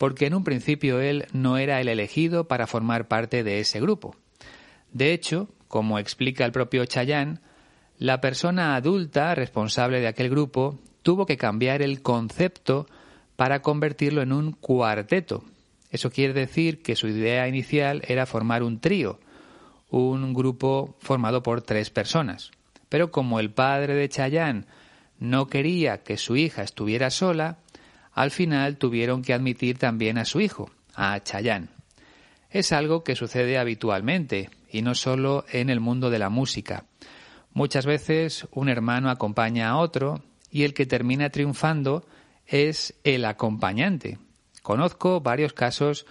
porque 0.02 0.26
en 0.26 0.34
un 0.34 0.44
principio 0.44 1.00
él 1.00 1.28
no 1.32 1.60
era 1.60 1.80
el 1.80 1.88
elegido 1.88 2.48
para 2.48 2.66
formar 2.66 3.08
parte 3.08 3.44
de 3.44 3.60
ese 3.60 3.80
grupo. 3.80 4.16
De 4.92 5.14
hecho, 5.14 5.48
como 5.68 6.00
explica 6.00 6.44
el 6.44 6.52
propio 6.52 6.84
Chayanne, 6.86 7.38
la 8.00 8.20
persona 8.20 8.76
adulta 8.76 9.36
responsable 9.36 10.00
de 10.00 10.08
aquel 10.08 10.32
grupo 10.32 10.80
tuvo 11.04 11.28
que 11.28 11.38
cambiar 11.38 11.84
el 11.84 12.02
concepto 12.02 12.88
para 13.36 13.62
convertirlo 13.62 14.24
en 14.24 14.34
un 14.34 14.54
cuarteto. 14.54 15.44
Eso 15.92 16.10
quiere 16.10 16.34
decir 16.34 16.82
que 16.82 16.96
su 16.96 17.08
idea 17.08 17.48
inicial 17.48 18.02
era 18.08 18.26
formar 18.26 18.64
un 18.64 18.80
trío, 18.80 19.20
un 19.92 20.34
grupo 20.34 20.96
formado 20.98 21.44
por 21.44 21.62
tres 21.62 21.92
personas. 21.92 22.50
Pero 22.90 23.12
como 23.12 23.40
el 23.40 23.52
padre 23.52 23.94
de 23.94 24.10
Chayanne 24.10 24.66
no 25.20 25.46
quería 25.46 26.02
que 26.02 26.18
su 26.18 26.38
hija 26.38 26.64
estuviera 26.64 27.12
sola, 27.12 27.60
al 28.14 28.32
final 28.32 28.78
tuvieron 28.78 29.22
que 29.22 29.34
admitir 29.34 29.78
también 29.78 30.18
a 30.18 30.26
su 30.26 30.42
hijo, 30.42 30.72
a 30.96 31.20
Chayanne. 31.22 31.70
Es 32.50 32.72
algo 32.72 33.04
que 33.04 33.16
sucede 33.16 33.58
habitualmente, 33.58 34.50
y 34.72 34.82
no 34.82 34.96
solo 34.96 35.46
en 35.52 35.70
el 35.70 35.80
mundo 35.80 36.10
de 36.10 36.20
la 36.20 36.30
música. 36.30 36.86
Muchas 37.54 37.86
veces 37.86 38.48
un 38.52 38.70
hermano 38.70 39.10
acompaña 39.10 39.70
a 39.70 39.78
otro 39.78 40.22
y 40.50 40.64
el 40.64 40.74
que 40.74 40.86
termina 40.86 41.30
triunfando 41.30 42.06
es 42.48 42.94
el 43.04 43.26
acompañante. 43.26 44.18
Conozco 44.62 45.22
varios 45.22 45.54
casos 45.54 46.06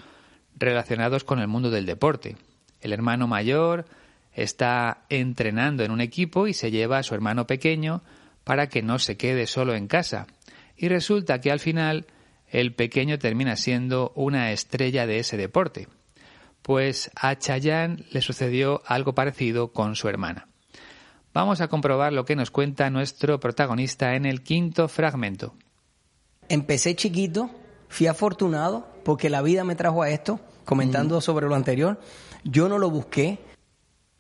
relacionados 0.57 1.25
con 1.25 1.39
el 1.39 1.49
mundo 1.49 1.71
del 1.71 1.87
deporte. 1.87 2.37
El 2.81 2.93
hermano 2.93 3.27
mayor 3.27 3.87
está 4.35 5.05
entrenando 5.09 5.83
en 5.83 5.91
un 5.91 6.01
equipo 6.01 6.47
y 6.47 6.53
se 6.53 6.71
lleva 6.71 6.99
a 6.99 7.03
su 7.03 7.15
hermano 7.15 7.47
pequeño 7.47 8.03
para 8.45 8.69
que 8.69 8.83
no 8.83 8.99
se 8.99 9.17
quede 9.17 9.47
solo 9.47 9.75
en 9.75 9.87
casa 9.87 10.27
y 10.81 10.89
resulta 10.89 11.43
que 11.43 11.53
al 11.53 11.61
final 11.61 12.07
el 12.49 12.75
pequeño 12.75 13.19
termina 13.19 13.55
siendo 13.57 14.13
una 14.15 14.51
estrella 14.51 15.07
de 15.07 15.19
ese 15.19 15.37
deporte. 15.37 15.89
Pues 16.63 17.11
a 17.15 17.37
Chayanne 17.37 18.07
le 18.11 18.23
sucedió 18.23 18.81
algo 18.87 19.15
parecido 19.15 19.73
con 19.75 19.95
su 19.95 20.09
hermana. 20.09 20.49
Vamos 21.35 21.61
a 21.61 21.69
comprobar 21.69 22.15
lo 22.15 22.25
que 22.25 22.35
nos 22.35 22.51
cuenta 22.51 22.89
nuestro 22.89 23.39
protagonista 23.41 24.15
en 24.17 24.25
el 24.25 24.43
quinto 24.43 24.89
fragmento. 24.89 25.55
Empecé 26.49 26.97
chiquito, 26.97 27.51
fui 27.89 28.07
afortunado 28.07 28.89
porque 29.05 29.29
la 29.29 29.43
vida 29.43 29.65
me 29.65 29.77
trajo 29.77 30.03
a 30.03 30.09
esto, 30.09 30.41
comentando 30.65 31.21
sobre 31.21 31.47
lo 31.47 31.57
anterior. 31.57 32.01
Yo 32.43 32.71
no 32.71 32.79
lo 32.79 32.89
busqué. 32.89 33.39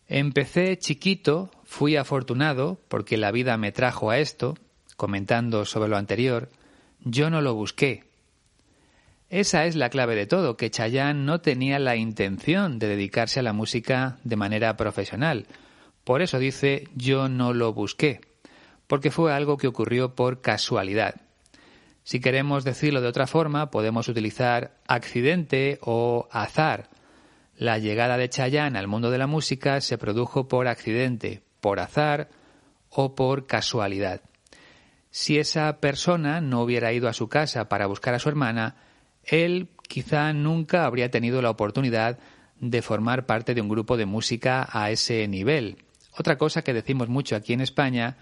Empecé 0.08 0.76
chiquito, 0.76 1.50
fui 1.64 1.96
afortunado 1.96 2.78
porque 2.88 3.16
la 3.16 3.32
vida 3.32 3.56
me 3.56 3.72
trajo 3.72 4.10
a 4.10 4.18
esto, 4.18 4.56
comentando 5.00 5.64
sobre 5.64 5.88
lo 5.88 5.96
anterior, 5.96 6.50
yo 7.00 7.30
no 7.30 7.40
lo 7.40 7.54
busqué. 7.54 8.04
Esa 9.30 9.64
es 9.64 9.74
la 9.74 9.88
clave 9.88 10.14
de 10.14 10.26
todo, 10.26 10.58
que 10.58 10.70
Chayanne 10.70 11.24
no 11.24 11.40
tenía 11.40 11.78
la 11.78 11.96
intención 11.96 12.78
de 12.78 12.88
dedicarse 12.88 13.40
a 13.40 13.42
la 13.42 13.54
música 13.54 14.18
de 14.24 14.36
manera 14.36 14.76
profesional. 14.76 15.46
Por 16.04 16.20
eso 16.20 16.38
dice 16.38 16.86
yo 16.94 17.30
no 17.30 17.54
lo 17.54 17.72
busqué, 17.72 18.20
porque 18.86 19.10
fue 19.10 19.32
algo 19.32 19.56
que 19.56 19.68
ocurrió 19.68 20.14
por 20.14 20.42
casualidad. 20.42 21.14
Si 22.02 22.20
queremos 22.20 22.62
decirlo 22.62 23.00
de 23.00 23.08
otra 23.08 23.26
forma, 23.26 23.70
podemos 23.70 24.06
utilizar 24.06 24.76
accidente 24.86 25.78
o 25.80 26.28
azar. 26.30 26.90
La 27.56 27.78
llegada 27.78 28.18
de 28.18 28.28
Chayanne 28.28 28.78
al 28.78 28.86
mundo 28.86 29.10
de 29.10 29.16
la 29.16 29.26
música 29.26 29.80
se 29.80 29.96
produjo 29.96 30.46
por 30.46 30.68
accidente, 30.68 31.40
por 31.62 31.80
azar 31.80 32.28
o 32.90 33.14
por 33.14 33.46
casualidad. 33.46 34.20
Si 35.10 35.38
esa 35.38 35.80
persona 35.80 36.40
no 36.40 36.62
hubiera 36.62 36.92
ido 36.92 37.08
a 37.08 37.12
su 37.12 37.28
casa 37.28 37.68
para 37.68 37.86
buscar 37.86 38.14
a 38.14 38.18
su 38.18 38.28
hermana, 38.28 38.76
él 39.24 39.68
quizá 39.88 40.32
nunca 40.32 40.84
habría 40.84 41.10
tenido 41.10 41.42
la 41.42 41.50
oportunidad 41.50 42.18
de 42.60 42.82
formar 42.82 43.26
parte 43.26 43.54
de 43.54 43.60
un 43.60 43.68
grupo 43.68 43.96
de 43.96 44.06
música 44.06 44.68
a 44.70 44.90
ese 44.90 45.26
nivel. 45.26 45.78
Otra 46.16 46.38
cosa 46.38 46.62
que 46.62 46.74
decimos 46.74 47.08
mucho 47.08 47.34
aquí 47.34 47.52
en 47.52 47.60
España 47.60 48.18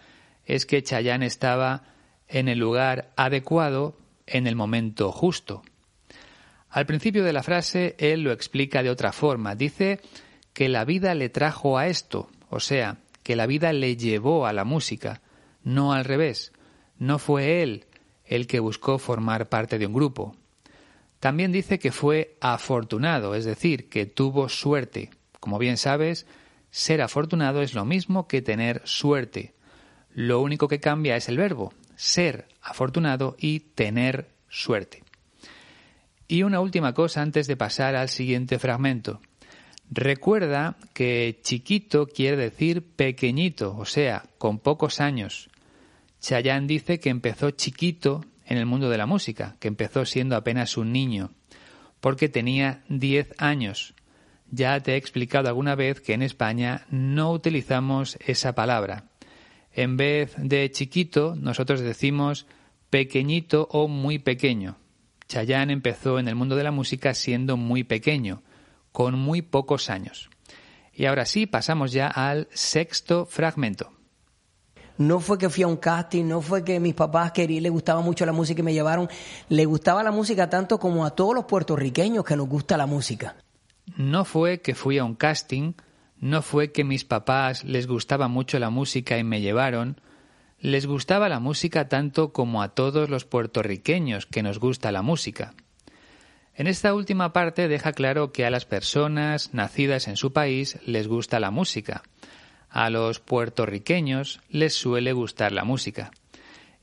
es 0.47 0.65
que 0.65 0.83
Chayanne 0.83 1.27
estaba 1.27 1.83
en 2.27 2.49
el 2.49 2.59
lugar 2.59 3.13
adecuado 3.17 3.99
en 4.27 4.47
el 4.47 4.57
momento 4.57 5.13
justo. 5.13 5.63
Al 6.71 6.87
principio 6.87 7.25
de 7.25 7.33
la 7.33 7.43
frase 7.43 7.97
él 7.99 8.23
lo 8.23 8.33
explica 8.33 8.83
de 8.83 8.91
otra 8.91 9.13
forma. 9.13 9.55
Dice 9.55 10.01
que 10.53 10.69
la 10.69 10.85
vida 10.85 11.15
le 11.15 11.29
trajo 11.29 11.79
a 11.79 11.87
esto, 11.87 12.31
o 12.51 12.61
sea, 12.61 12.99
que 13.23 13.37
la 13.37 13.47
vida 13.47 13.73
le 13.73 13.97
llevó 13.97 14.47
a 14.47 14.53
la 14.53 14.65
música, 14.65 15.21
no 15.63 15.93
al 15.93 16.05
revés. 16.05 16.53
No 16.99 17.19
fue 17.19 17.63
él 17.63 17.87
el 18.25 18.47
que 18.47 18.61
buscó 18.61 18.99
formar 18.99 19.49
parte 19.49 19.79
de 19.79 19.87
un 19.87 19.95
grupo. 19.95 20.37
También 21.21 21.51
dice 21.51 21.79
que 21.79 21.93
fue 21.93 22.37
afortunado, 22.41 23.35
es 23.35 23.45
decir, 23.45 23.89
que 23.89 24.07
tuvo 24.07 24.49
suerte. 24.49 25.11
Como 25.41 25.59
bien 25.59 25.77
sabes, 25.77 26.27
ser 26.71 27.03
afortunado 27.03 27.63
es 27.63 27.75
lo 27.75 27.85
mismo 27.85 28.29
que 28.29 28.43
tener 28.43 28.83
suerte. 28.85 29.55
Lo 30.13 30.41
único 30.41 30.69
que 30.69 30.81
cambia 30.81 31.17
es 31.17 31.29
el 31.29 31.37
verbo, 31.37 31.73
ser 31.97 32.47
afortunado 32.63 33.37
y 33.39 33.61
tener 33.61 34.29
suerte. 34.49 35.03
Y 36.29 36.43
una 36.43 36.61
última 36.61 36.93
cosa 36.93 37.23
antes 37.23 37.47
de 37.47 37.57
pasar 37.57 37.97
al 37.97 38.09
siguiente 38.09 38.59
fragmento. 38.59 39.21
Recuerda 39.91 40.77
que 40.93 41.41
chiquito 41.43 42.07
quiere 42.07 42.37
decir 42.37 42.83
pequeñito, 42.83 43.75
o 43.77 43.87
sea, 43.87 44.25
con 44.37 44.59
pocos 44.59 45.01
años. 45.01 45.49
Chayanne 46.21 46.67
dice 46.67 46.99
que 46.99 47.11
empezó 47.11 47.51
chiquito 47.51 48.25
en 48.45 48.59
el 48.59 48.67
mundo 48.67 48.91
de 48.91 48.99
la 48.99 49.07
música, 49.07 49.57
que 49.61 49.69
empezó 49.69 50.05
siendo 50.05 50.37
apenas 50.37 50.77
un 50.77 50.93
niño, 50.93 51.33
porque 52.01 52.29
tenía 52.29 52.83
10 52.89 53.35
años. 53.39 53.95
Ya 54.51 54.81
te 54.81 54.95
he 54.95 54.97
explicado 54.97 55.49
alguna 55.49 55.75
vez 55.75 56.01
que 56.01 56.15
en 56.15 56.23
España 56.23 56.87
no 56.91 57.33
utilizamos 57.33 58.17
esa 58.27 58.55
palabra. 58.55 59.05
En 59.73 59.97
vez 59.97 60.35
de 60.39 60.71
chiquito, 60.71 61.37
nosotros 61.37 61.81
decimos 61.81 62.47
pequeñito 62.91 63.69
o 63.71 63.87
muy 63.87 64.19
pequeño. 64.19 64.79
Chayanne 65.29 65.73
empezó 65.73 66.19
en 66.19 66.27
el 66.27 66.35
mundo 66.35 66.57
de 66.57 66.65
la 66.65 66.73
música 66.73 67.13
siendo 67.13 67.59
muy 67.59 67.85
pequeño, 67.85 68.43
con 68.93 69.19
muy 69.19 69.43
pocos 69.43 69.91
años. 69.91 70.31
Y 70.95 71.05
ahora 71.05 71.27
sí, 71.27 71.47
pasamos 71.47 71.93
ya 71.93 72.09
al 72.09 72.49
sexto 72.51 73.27
fragmento 73.27 73.98
no 74.99 75.21
fue 75.21 75.39
que 75.39 75.49
fui 75.49 75.63
a 75.63 75.69
un 75.69 75.77
casting, 75.77 76.25
no 76.25 76.43
fue 76.43 76.65
que 76.65 76.81
mis 76.81 76.95
papás 76.95 77.31
querían, 77.31 77.63
le 77.63 77.71
gustaba 77.71 78.01
mucho 78.01 78.27
la 78.27 78.33
música 78.33 78.61
y 78.61 78.65
me 78.65 78.75
llevaron. 78.75 79.09
Le 79.49 79.65
gustaba 79.65 80.03
la 80.03 80.11
música 80.11 80.51
tanto 80.51 80.79
como 80.79 81.07
a 81.07 81.13
todos 81.13 81.35
los 81.37 81.45
puertorriqueños 81.45 82.25
que 82.25 82.37
nos 82.37 82.49
gusta 82.49 82.77
la 82.77 82.87
música. 82.87 83.37
No 83.97 84.25
fue 84.25 84.61
que 84.61 84.75
fui 84.75 84.99
a 84.99 85.05
un 85.05 85.15
casting, 85.15 85.75
no 86.19 86.43
fue 86.43 86.73
que 86.73 86.83
mis 86.83 87.05
papás 87.05 87.63
les 87.63 87.87
gustaba 87.87 88.27
mucho 88.27 88.59
la 88.59 88.71
música 88.71 89.17
y 89.19 89.25
me 89.25 89.41
llevaron. 89.41 90.01
Les 90.59 90.87
gustaba 90.87 91.29
la 91.29 91.39
música 91.39 91.89
tanto 91.89 92.33
como 92.33 92.61
a 92.61 92.71
todos 92.71 93.09
los 93.09 93.25
puertorriqueños 93.25 94.27
que 94.27 94.43
nos 94.43 94.59
gusta 94.59 94.91
la 94.91 95.03
música. 95.03 95.55
En 96.57 96.67
esta 96.67 96.93
última 96.93 97.33
parte 97.33 97.69
deja 97.69 97.93
claro 97.93 98.33
que 98.33 98.45
a 98.45 98.51
las 98.51 98.65
personas 98.65 99.55
nacidas 99.55 100.09
en 100.09 100.17
su 100.17 100.33
país 100.33 100.77
les 100.85 101.07
gusta 101.07 101.39
la 101.39 101.53
música 101.53 102.03
a 102.71 102.91
los 102.91 103.21
puertorriqueños 103.21 104.41
les 104.51 104.75
suele 104.75 105.13
gustar 105.13 105.53
la 105.53 105.65
música. 105.65 106.11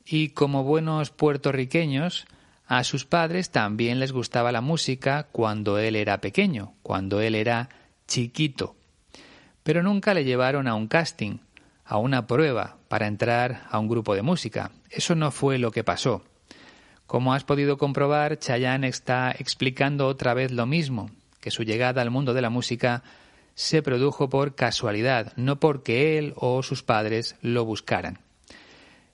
Y 0.05 0.29
como 0.29 0.63
buenos 0.63 1.09
puertorriqueños, 1.11 2.25
a 2.67 2.83
sus 2.83 3.05
padres 3.05 3.51
también 3.51 3.99
les 3.99 4.11
gustaba 4.11 4.51
la 4.51 4.61
música 4.61 5.27
cuando 5.31 5.77
él 5.77 5.95
era 5.95 6.21
pequeño, 6.21 6.73
cuando 6.81 7.21
él 7.21 7.35
era 7.35 7.69
chiquito. 8.07 8.75
Pero 9.63 9.83
nunca 9.83 10.13
le 10.13 10.23
llevaron 10.23 10.67
a 10.67 10.75
un 10.75 10.87
casting, 10.87 11.39
a 11.85 11.97
una 11.97 12.27
prueba 12.27 12.77
para 12.87 13.07
entrar 13.07 13.63
a 13.69 13.79
un 13.79 13.87
grupo 13.87 14.15
de 14.15 14.21
música. 14.21 14.71
Eso 14.89 15.15
no 15.15 15.31
fue 15.31 15.57
lo 15.57 15.71
que 15.71 15.83
pasó. 15.83 16.23
Como 17.05 17.33
has 17.33 17.43
podido 17.43 17.77
comprobar, 17.77 18.39
Chayanne 18.39 18.87
está 18.87 19.31
explicando 19.31 20.07
otra 20.07 20.33
vez 20.33 20.51
lo 20.51 20.65
mismo, 20.65 21.11
que 21.39 21.51
su 21.51 21.63
llegada 21.63 22.01
al 22.01 22.09
mundo 22.09 22.33
de 22.33 22.41
la 22.41 22.49
música 22.49 23.03
se 23.55 23.81
produjo 23.81 24.29
por 24.29 24.53
casualidad, 24.53 25.33
no 25.37 25.59
porque 25.59 26.17
él 26.17 26.33
o 26.35 26.61
sus 26.61 26.83
padres 26.83 27.35
lo 27.41 27.65
buscaran. 27.65 28.19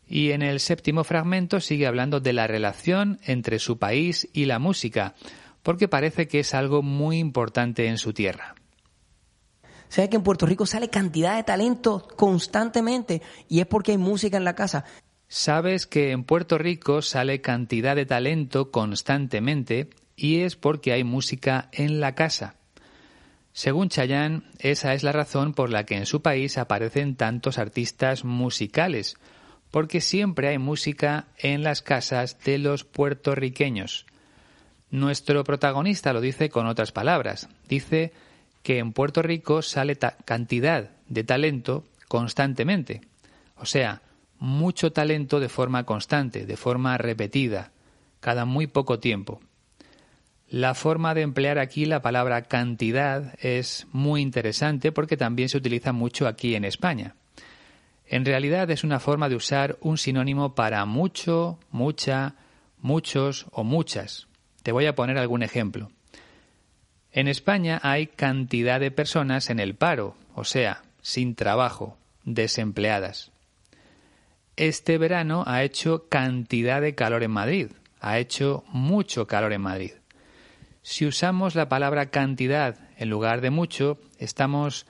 Y 0.08 0.32
en 0.32 0.42
el 0.42 0.60
séptimo 0.60 1.06
fragmento 1.06 1.62
sigue 1.62 1.88
hablando 1.88 2.20
de 2.20 2.34
la 2.34 2.48
relación 2.48 3.20
entre 3.24 3.60
su 3.60 3.78
país 3.78 4.28
y 4.34 4.46
la 4.46 4.60
música, 4.60 5.16
porque 5.64 5.88
parece 5.88 6.28
que 6.28 6.40
es 6.40 6.54
algo 6.54 6.82
muy 6.82 7.20
importante 7.20 7.88
en 7.88 7.98
su 7.98 8.12
tierra. 8.12 8.56
¿Sabes 9.88 10.10
que 10.10 10.16
en 10.16 10.24
Puerto 10.24 10.46
Rico 10.46 10.66
sale 10.66 10.90
cantidad 10.90 11.36
de 11.36 11.44
talento 11.44 12.08
constantemente 12.16 13.22
y 13.48 13.60
es 13.60 13.68
porque 13.68 13.92
hay 13.92 13.98
música 13.98 14.38
en 14.38 14.44
la 14.44 14.56
casa? 14.56 14.86
Sabes 15.28 15.86
que 15.86 16.12
en 16.12 16.24
Puerto 16.24 16.58
Rico 16.58 17.02
sale 17.02 17.42
cantidad 17.42 17.96
de 17.96 18.06
talento 18.06 18.72
constantemente 18.72 19.90
y 20.16 20.42
es 20.42 20.56
porque 20.56 20.94
hay 20.94 21.04
música 21.04 21.70
en 21.72 22.00
la 22.00 22.16
casa. 22.16 22.56
Según 23.54 23.90
Chayanne, 23.90 24.44
esa 24.60 24.94
es 24.94 25.04
la 25.04 25.12
razón 25.12 25.54
por 25.54 25.70
la 25.70 25.86
que 25.86 25.98
en 25.98 26.06
su 26.06 26.22
país 26.22 26.58
aparecen 26.58 27.16
tantos 27.16 27.58
artistas 27.58 28.24
musicales, 28.24 29.18
porque 29.72 30.02
siempre 30.02 30.48
hay 30.50 30.58
música 30.58 31.28
en 31.38 31.64
las 31.64 31.82
casas 31.82 32.38
de 32.44 32.58
los 32.58 32.84
puertorriqueños. 32.84 34.06
Nuestro 34.90 35.44
protagonista 35.44 36.12
lo 36.12 36.22
dice 36.22 36.50
con 36.50 36.68
otras 36.68 36.92
palabras. 36.92 37.48
Dice 37.68 38.12
que 38.64 38.80
en 38.80 38.94
Puerto 38.94 39.22
Rico 39.22 39.62
sale 39.62 39.98
cantidad 40.26 40.92
de 41.08 41.24
talento 41.24 41.86
constantemente. 42.08 43.02
O 43.56 43.66
sea, 43.66 44.02
mucho 44.38 44.92
talento 44.92 45.40
de 45.40 45.50
forma 45.50 45.86
constante, 45.86 46.46
de 46.46 46.58
forma 46.58 46.98
repetida, 46.98 47.72
cada 48.20 48.46
muy 48.46 48.68
poco 48.68 49.00
tiempo. 49.00 49.40
La 50.52 50.74
forma 50.74 51.14
de 51.14 51.22
emplear 51.22 51.60
aquí 51.60 51.86
la 51.86 52.02
palabra 52.02 52.42
cantidad 52.42 53.36
es 53.40 53.88
muy 53.94 54.20
interesante 54.20 54.92
porque 54.92 55.16
también 55.16 55.48
se 55.48 55.56
utiliza 55.56 55.94
mucho 55.94 56.28
aquí 56.28 56.56
en 56.56 56.66
España. 56.66 57.16
En 58.06 58.26
realidad 58.26 58.70
es 58.70 58.84
una 58.84 59.00
forma 59.00 59.30
de 59.30 59.36
usar 59.36 59.78
un 59.80 59.98
sinónimo 59.98 60.54
para 60.54 60.84
mucho, 60.84 61.58
mucha, 61.72 62.36
muchos 62.82 63.46
o 63.54 63.64
muchas. 63.64 64.28
Te 64.62 64.74
voy 64.74 64.88
a 64.88 64.94
poner 64.94 65.18
algún 65.18 65.42
ejemplo. 65.42 65.90
En 67.14 67.30
España 67.30 67.80
hay 67.82 68.08
cantidad 68.08 68.82
de 68.82 68.92
personas 68.92 69.50
en 69.50 69.62
el 69.62 69.76
paro, 69.76 70.18
o 70.36 70.44
sea, 70.44 70.82
sin 71.02 71.36
trabajo, 71.36 71.98
desempleadas. 72.26 73.32
Este 74.58 74.98
verano 74.98 75.46
ha 75.48 75.64
hecho 75.64 76.10
cantidad 76.10 76.82
de 76.82 76.94
calor 76.94 77.24
en 77.24 77.32
Madrid, 77.32 77.68
ha 78.02 78.20
hecho 78.20 78.66
mucho 78.68 79.28
calor 79.28 79.54
en 79.54 79.62
Madrid. 79.62 79.92
Si 80.84 81.06
usamos 81.06 81.54
la 81.54 81.70
palabra 81.70 82.10
cantidad 82.10 82.76
en 82.98 83.10
lugar 83.10 83.42
de 83.42 83.52
mucho, 83.52 84.00
estamos 84.18 84.88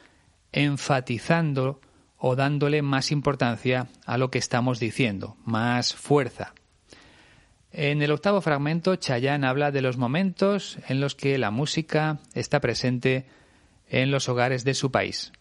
enfatizando 0.53 1.81
o 2.17 2.35
dándole 2.35 2.81
más 2.81 3.11
importancia 3.11 3.87
a 4.05 4.17
lo 4.17 4.31
que 4.31 4.37
estamos 4.37 4.79
diciendo, 4.79 5.35
más 5.43 5.93
fuerza. 5.93 6.53
En 7.73 8.01
el 8.01 8.11
octavo 8.11 8.41
fragmento, 8.41 8.95
Chayanne 8.95 9.47
habla 9.47 9.71
de 9.71 9.81
los 9.81 9.97
momentos 9.97 10.77
en 10.87 11.01
los 11.01 11.15
que 11.15 11.37
la 11.37 11.51
música 11.51 12.19
está 12.33 12.59
presente 12.59 13.25
en 13.87 14.11
los 14.11 14.29
hogares 14.29 14.63
de 14.63 14.73
su 14.73 14.91
país. 14.91 15.31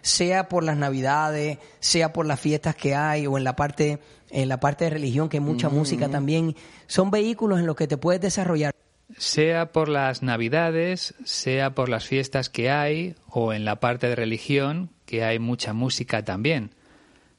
Sea 0.00 0.48
por 0.48 0.64
las 0.64 0.76
navidades, 0.76 1.58
sea 1.80 2.12
por 2.12 2.26
las 2.26 2.40
fiestas 2.40 2.76
que 2.76 2.94
hay 2.94 3.26
o 3.26 3.36
en 3.36 3.44
la 3.44 3.56
parte 3.56 3.98
en 4.30 4.48
la 4.48 4.58
parte 4.58 4.84
de 4.84 4.90
religión 4.90 5.28
que 5.28 5.36
hay 5.36 5.42
mucha 5.42 5.68
música 5.68 6.08
también, 6.08 6.56
son 6.86 7.10
vehículos 7.10 7.60
en 7.60 7.66
los 7.66 7.76
que 7.76 7.86
te 7.86 7.96
puedes 7.96 8.20
desarrollar 8.20 8.72
sea 9.16 9.72
por 9.72 9.88
las 9.88 10.22
navidades, 10.22 11.14
sea 11.24 11.74
por 11.74 11.88
las 11.88 12.06
fiestas 12.06 12.48
que 12.48 12.70
hay 12.70 13.14
o 13.28 13.52
en 13.52 13.64
la 13.64 13.80
parte 13.80 14.08
de 14.08 14.16
religión, 14.16 14.90
que 15.04 15.24
hay 15.24 15.38
mucha 15.38 15.72
música 15.72 16.24
también. 16.24 16.74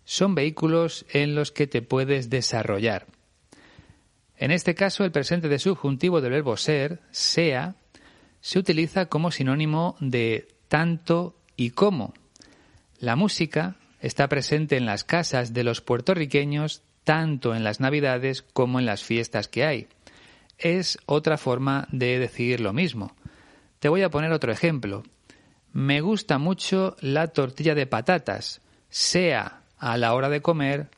Son 0.06 0.36
vehículos 0.36 1.06
en 1.12 1.36
los 1.36 1.52
que 1.52 1.68
te 1.68 1.82
puedes 1.82 2.30
desarrollar. 2.30 3.08
En 4.38 4.52
este 4.52 4.76
caso, 4.76 5.04
el 5.04 5.12
presente 5.12 5.50
de 5.50 5.60
subjuntivo 5.60 6.22
del 6.22 6.32
verbo 6.32 6.58
ser, 6.58 7.02
sea, 7.12 7.76
se 8.40 8.60
utiliza 8.60 9.08
como 9.08 9.32
sinónimo 9.32 9.98
de 10.00 10.48
tanto 10.68 11.36
y 11.56 11.72
como. 11.72 12.14
La 13.00 13.16
música 13.16 13.76
está 14.00 14.30
presente 14.30 14.78
en 14.78 14.86
las 14.86 15.04
casas 15.04 15.54
de 15.54 15.64
los 15.64 15.82
puertorriqueños 15.82 16.84
tanto 17.04 17.56
en 17.56 17.64
las 17.64 17.80
navidades 17.80 18.42
como 18.42 18.80
en 18.80 18.86
las 18.86 19.04
fiestas 19.04 19.48
que 19.48 19.66
hay 19.66 19.88
es 20.58 20.98
otra 21.06 21.38
forma 21.38 21.88
de 21.92 22.20
decir 22.20 22.60
lo 22.60 22.74
mismo. 22.74 23.16
Te 23.80 23.90
voy 23.90 24.04
a 24.04 24.10
poner 24.10 24.32
otro 24.32 24.52
ejemplo. 24.52 25.04
Me 25.74 26.02
gusta 26.02 26.38
mucho 26.38 26.96
la 27.00 27.28
tortilla 27.28 27.76
de 27.76 27.86
patatas, 27.86 28.62
sea 28.90 29.62
a 29.78 29.98
la 29.98 30.14
hora 30.14 30.30
de 30.30 30.42
comer 30.42 30.90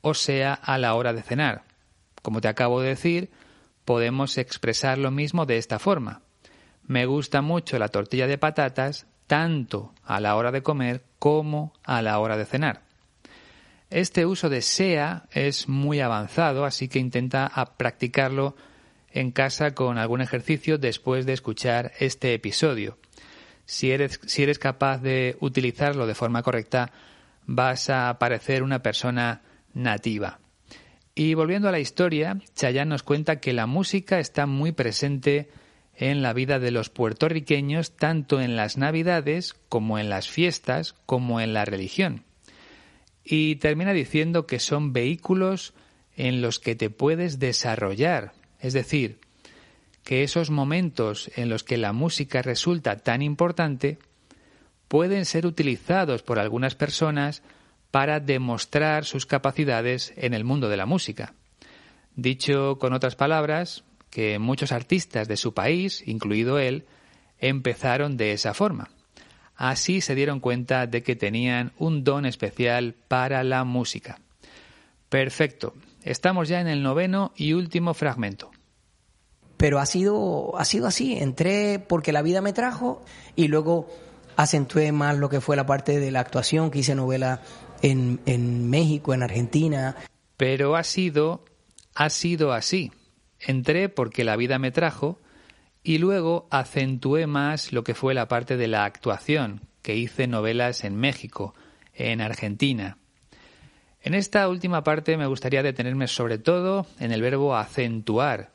o 0.00 0.14
sea 0.14 0.54
a 0.54 0.78
la 0.78 0.94
hora 0.94 1.12
de 1.12 1.22
cenar. 1.22 1.64
Como 2.22 2.40
te 2.40 2.48
acabo 2.48 2.80
de 2.80 2.88
decir, 2.88 3.30
podemos 3.84 4.38
expresar 4.38 4.98
lo 4.98 5.10
mismo 5.10 5.46
de 5.46 5.58
esta 5.58 5.78
forma. 5.78 6.22
Me 6.86 7.06
gusta 7.06 7.42
mucho 7.42 7.78
la 7.78 7.88
tortilla 7.88 8.26
de 8.26 8.38
patatas 8.38 9.06
tanto 9.26 9.92
a 10.04 10.20
la 10.20 10.36
hora 10.36 10.50
de 10.52 10.62
comer 10.62 11.04
como 11.18 11.72
a 11.84 12.02
la 12.02 12.18
hora 12.18 12.36
de 12.36 12.44
cenar. 12.44 12.82
Este 13.90 14.24
uso 14.24 14.48
de 14.48 14.62
sea 14.62 15.24
es 15.30 15.68
muy 15.68 16.00
avanzado, 16.00 16.64
así 16.64 16.88
que 16.88 16.98
intenta 16.98 17.50
practicarlo 17.76 18.56
en 19.12 19.30
casa 19.30 19.74
con 19.74 19.98
algún 19.98 20.20
ejercicio 20.20 20.78
después 20.78 21.26
de 21.26 21.32
escuchar 21.32 21.92
este 21.98 22.34
episodio. 22.34 22.98
Si 23.64 23.90
eres, 23.90 24.20
si 24.26 24.42
eres 24.42 24.58
capaz 24.58 24.98
de 24.98 25.36
utilizarlo 25.40 26.06
de 26.06 26.14
forma 26.14 26.42
correcta, 26.42 26.92
vas 27.46 27.90
a 27.90 28.18
parecer 28.18 28.62
una 28.62 28.82
persona 28.82 29.42
nativa. 29.74 30.40
Y 31.14 31.34
volviendo 31.34 31.68
a 31.68 31.72
la 31.72 31.80
historia, 31.80 32.38
Chayanne 32.54 32.88
nos 32.88 33.02
cuenta 33.02 33.40
que 33.40 33.52
la 33.52 33.66
música 33.66 34.18
está 34.18 34.46
muy 34.46 34.72
presente 34.72 35.50
en 35.94 36.22
la 36.22 36.32
vida 36.32 36.58
de 36.58 36.70
los 36.70 36.88
puertorriqueños, 36.88 37.96
tanto 37.96 38.40
en 38.40 38.56
las 38.56 38.78
Navidades 38.78 39.54
como 39.68 39.98
en 39.98 40.08
las 40.08 40.28
fiestas, 40.28 40.94
como 41.04 41.40
en 41.40 41.52
la 41.52 41.64
religión. 41.66 42.24
Y 43.24 43.56
termina 43.56 43.92
diciendo 43.92 44.46
que 44.46 44.58
son 44.58 44.92
vehículos 44.92 45.74
en 46.16 46.40
los 46.40 46.58
que 46.58 46.74
te 46.74 46.90
puedes 46.90 47.38
desarrollar, 47.38 48.32
es 48.62 48.72
decir, 48.72 49.18
que 50.04 50.22
esos 50.22 50.50
momentos 50.50 51.30
en 51.36 51.50
los 51.50 51.64
que 51.64 51.76
la 51.76 51.92
música 51.92 52.40
resulta 52.40 52.96
tan 52.96 53.20
importante 53.20 53.98
pueden 54.88 55.26
ser 55.26 55.46
utilizados 55.46 56.22
por 56.22 56.38
algunas 56.38 56.74
personas 56.74 57.42
para 57.90 58.20
demostrar 58.20 59.04
sus 59.04 59.26
capacidades 59.26 60.12
en 60.16 60.32
el 60.32 60.44
mundo 60.44 60.68
de 60.68 60.76
la 60.76 60.86
música. 60.86 61.34
Dicho 62.14 62.78
con 62.78 62.92
otras 62.92 63.16
palabras, 63.16 63.84
que 64.10 64.38
muchos 64.38 64.72
artistas 64.72 65.28
de 65.28 65.36
su 65.36 65.54
país, 65.54 66.02
incluido 66.06 66.58
él, 66.58 66.84
empezaron 67.38 68.16
de 68.16 68.32
esa 68.32 68.54
forma. 68.54 68.90
Así 69.56 70.00
se 70.00 70.14
dieron 70.14 70.40
cuenta 70.40 70.86
de 70.86 71.02
que 71.02 71.16
tenían 71.16 71.72
un 71.78 72.04
don 72.04 72.26
especial 72.26 72.94
para 73.08 73.42
la 73.44 73.64
música. 73.64 74.20
Perfecto. 75.08 75.74
Estamos 76.04 76.48
ya 76.48 76.60
en 76.60 76.68
el 76.68 76.82
noveno 76.82 77.32
y 77.36 77.52
último 77.52 77.94
fragmento. 77.94 78.50
Pero 79.56 79.78
ha 79.78 79.86
sido, 79.86 80.56
ha 80.58 80.64
sido 80.64 80.86
así. 80.86 81.16
Entré 81.18 81.78
porque 81.78 82.12
la 82.12 82.22
vida 82.22 82.40
me 82.40 82.52
trajo 82.52 83.04
y 83.36 83.48
luego 83.48 83.88
acentué 84.36 84.90
más 84.92 85.16
lo 85.16 85.28
que 85.28 85.40
fue 85.40 85.56
la 85.56 85.66
parte 85.66 86.00
de 86.00 86.10
la 86.10 86.20
actuación, 86.20 86.70
que 86.70 86.80
hice 86.80 86.94
novela 86.94 87.42
en, 87.82 88.20
en 88.26 88.68
México, 88.68 89.14
en 89.14 89.22
Argentina. 89.22 89.96
Pero 90.36 90.74
ha 90.74 90.82
sido, 90.82 91.44
ha 91.94 92.10
sido 92.10 92.52
así. 92.52 92.90
Entré 93.38 93.88
porque 93.88 94.24
la 94.24 94.36
vida 94.36 94.58
me 94.58 94.72
trajo 94.72 95.20
y 95.82 95.98
luego 95.98 96.46
acentué 96.50 97.26
más 97.26 97.72
lo 97.72 97.84
que 97.84 97.94
fue 97.94 98.14
la 98.14 98.28
parte 98.28 98.56
de 98.56 98.68
la 98.68 98.84
actuación, 98.84 99.68
que 99.82 99.96
hice 99.96 100.26
novelas 100.26 100.84
en 100.84 100.96
México, 100.96 101.54
en 101.94 102.20
Argentina, 102.20 102.98
en 104.02 104.14
esta 104.14 104.48
última 104.48 104.82
parte 104.82 105.16
me 105.16 105.26
gustaría 105.26 105.62
detenerme 105.62 106.08
sobre 106.08 106.38
todo 106.38 106.86
en 106.98 107.12
el 107.12 107.22
verbo 107.22 107.56
acentuar. 107.56 108.50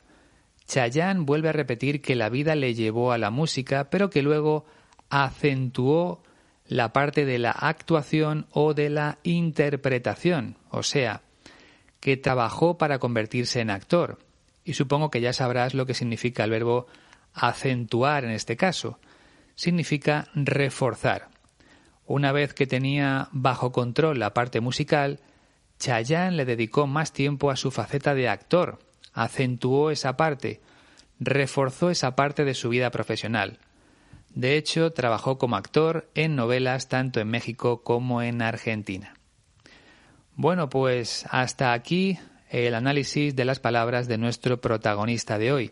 Chayanne 0.67 1.23
vuelve 1.23 1.49
a 1.49 1.53
repetir 1.53 2.01
que 2.01 2.15
la 2.15 2.29
vida 2.29 2.55
le 2.55 2.73
llevó 2.73 3.13
a 3.13 3.17
la 3.17 3.29
música, 3.29 3.89
pero 3.89 4.10
que 4.10 4.21
luego 4.21 4.65
acentuó 5.10 6.21
la 6.67 6.91
parte 6.91 7.25
de 7.25 7.39
la 7.39 7.51
actuación 7.51 8.47
o 8.51 8.73
de 8.73 8.89
la 8.89 9.19
interpretación, 9.23 10.57
o 10.69 10.83
sea, 10.83 11.21
que 12.01 12.17
trabajó 12.17 12.77
para 12.77 12.99
convertirse 12.99 13.62
en 13.62 13.69
actor. 13.69 14.19
Y 14.65 14.73
supongo 14.73 15.10
que 15.10 15.21
ya 15.21 15.31
sabrás 15.31 15.73
lo 15.73 15.86
que 15.86 15.93
significa 15.93 16.43
el 16.43 16.51
verbo 16.51 16.88
acentuar 17.33 18.25
en 18.25 18.31
este 18.31 18.57
caso. 18.57 18.99
Significa 19.55 20.27
reforzar. 20.36 21.29
Una 22.05 22.33
vez 22.33 22.53
que 22.53 22.67
tenía 22.67 23.29
bajo 23.31 23.71
control 23.71 24.19
la 24.19 24.33
parte 24.33 24.60
musical, 24.60 25.21
Chayanne 25.80 26.36
le 26.36 26.46
dedicó 26.46 26.88
más 26.88 27.13
tiempo 27.13 27.52
a 27.52 27.56
su 27.56 27.72
faceta 27.72 28.16
de 28.16 28.30
actor, 28.30 28.80
acentuó 29.13 29.92
esa 29.92 30.18
parte, 30.18 30.62
reforzó 31.20 31.90
esa 31.90 32.16
parte 32.16 32.46
de 32.46 32.54
su 32.54 32.70
vida 32.70 32.92
profesional. 32.92 33.60
De 34.34 34.58
hecho, 34.58 34.92
trabajó 34.92 35.38
como 35.38 35.56
actor 35.56 36.10
en 36.13 36.36
novelas 36.36 36.90
tanto 36.90 37.20
en 37.20 37.30
México 37.30 37.82
como 37.84 38.22
en 38.22 38.42
Argentina. 38.42 39.16
Bueno, 40.36 40.70
pues 40.70 41.26
hasta 41.32 41.74
aquí 41.74 42.20
el 42.50 42.76
análisis 42.76 43.36
de 43.36 43.46
las 43.46 43.60
palabras 43.60 44.08
de 44.08 44.18
nuestro 44.18 44.62
protagonista 44.62 45.38
de 45.40 45.52
hoy. 45.52 45.72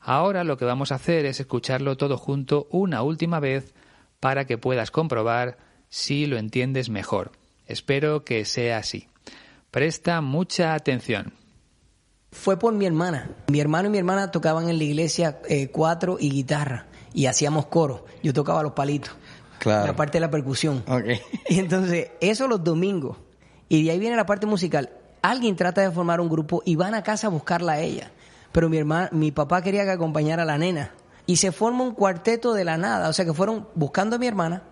Ahora 0.00 0.44
lo 0.44 0.56
que 0.56 0.64
vamos 0.64 0.92
a 0.92 0.96
hacer 0.96 1.26
es 1.26 1.40
escucharlo 1.40 1.96
todo 1.96 2.16
junto 2.16 2.66
una 2.70 3.02
última 3.02 3.40
vez 3.40 3.74
para 4.20 4.46
que 4.46 4.58
puedas 4.58 4.90
comprobar 4.90 5.58
si 5.88 6.26
lo 6.26 6.38
entiendes 6.38 6.88
mejor. 6.88 7.32
Espero 7.66 8.24
que 8.24 8.44
sea 8.44 8.78
así. 8.78 9.08
Presta 9.72 10.20
mucha 10.20 10.74
atención. 10.74 11.32
Fue 12.30 12.58
por 12.58 12.74
mi 12.74 12.84
hermana. 12.84 13.30
Mi 13.48 13.58
hermano 13.58 13.88
y 13.88 13.90
mi 13.90 13.96
hermana 13.96 14.30
tocaban 14.30 14.68
en 14.68 14.76
la 14.76 14.84
iglesia 14.84 15.40
eh, 15.48 15.68
cuatro 15.68 16.18
y 16.20 16.28
guitarra 16.28 16.88
y 17.14 17.24
hacíamos 17.24 17.66
coro. 17.66 18.04
Yo 18.22 18.34
tocaba 18.34 18.62
los 18.62 18.72
palitos. 18.72 19.14
Claro. 19.58 19.86
La 19.86 19.96
parte 19.96 20.18
de 20.18 20.20
la 20.20 20.30
percusión. 20.30 20.84
Y 21.48 21.58
entonces, 21.58 22.10
eso 22.20 22.48
los 22.48 22.62
domingos. 22.62 23.16
Y 23.70 23.84
de 23.84 23.92
ahí 23.92 23.98
viene 23.98 24.14
la 24.14 24.26
parte 24.26 24.44
musical. 24.44 24.90
Alguien 25.22 25.56
trata 25.56 25.80
de 25.80 25.90
formar 25.90 26.20
un 26.20 26.28
grupo 26.28 26.62
y 26.66 26.76
van 26.76 26.92
a 26.92 27.02
casa 27.02 27.28
a 27.28 27.30
buscarla 27.30 27.72
a 27.72 27.80
ella. 27.80 28.12
pero 28.52 28.68
mi 28.68 28.76
hermano, 28.76 29.08
mi 29.12 29.32
papá 29.32 29.62
quería 29.62 29.84
que 29.84 29.92
acompañara 29.92 30.42
a 30.42 30.46
la 30.46 30.58
nena. 30.58 30.92
Y 31.24 31.36
se 31.36 31.50
forma 31.50 31.82
un 31.82 31.94
cuarteto 31.94 32.52
de 32.52 32.66
la 32.66 32.76
nada, 32.76 33.08
o 33.08 33.14
sea 33.14 33.24
que 33.24 33.32
fueron 33.32 33.68
buscando 33.74 34.16
a 34.16 34.18
mi 34.18 34.26
hermana, 34.26 34.64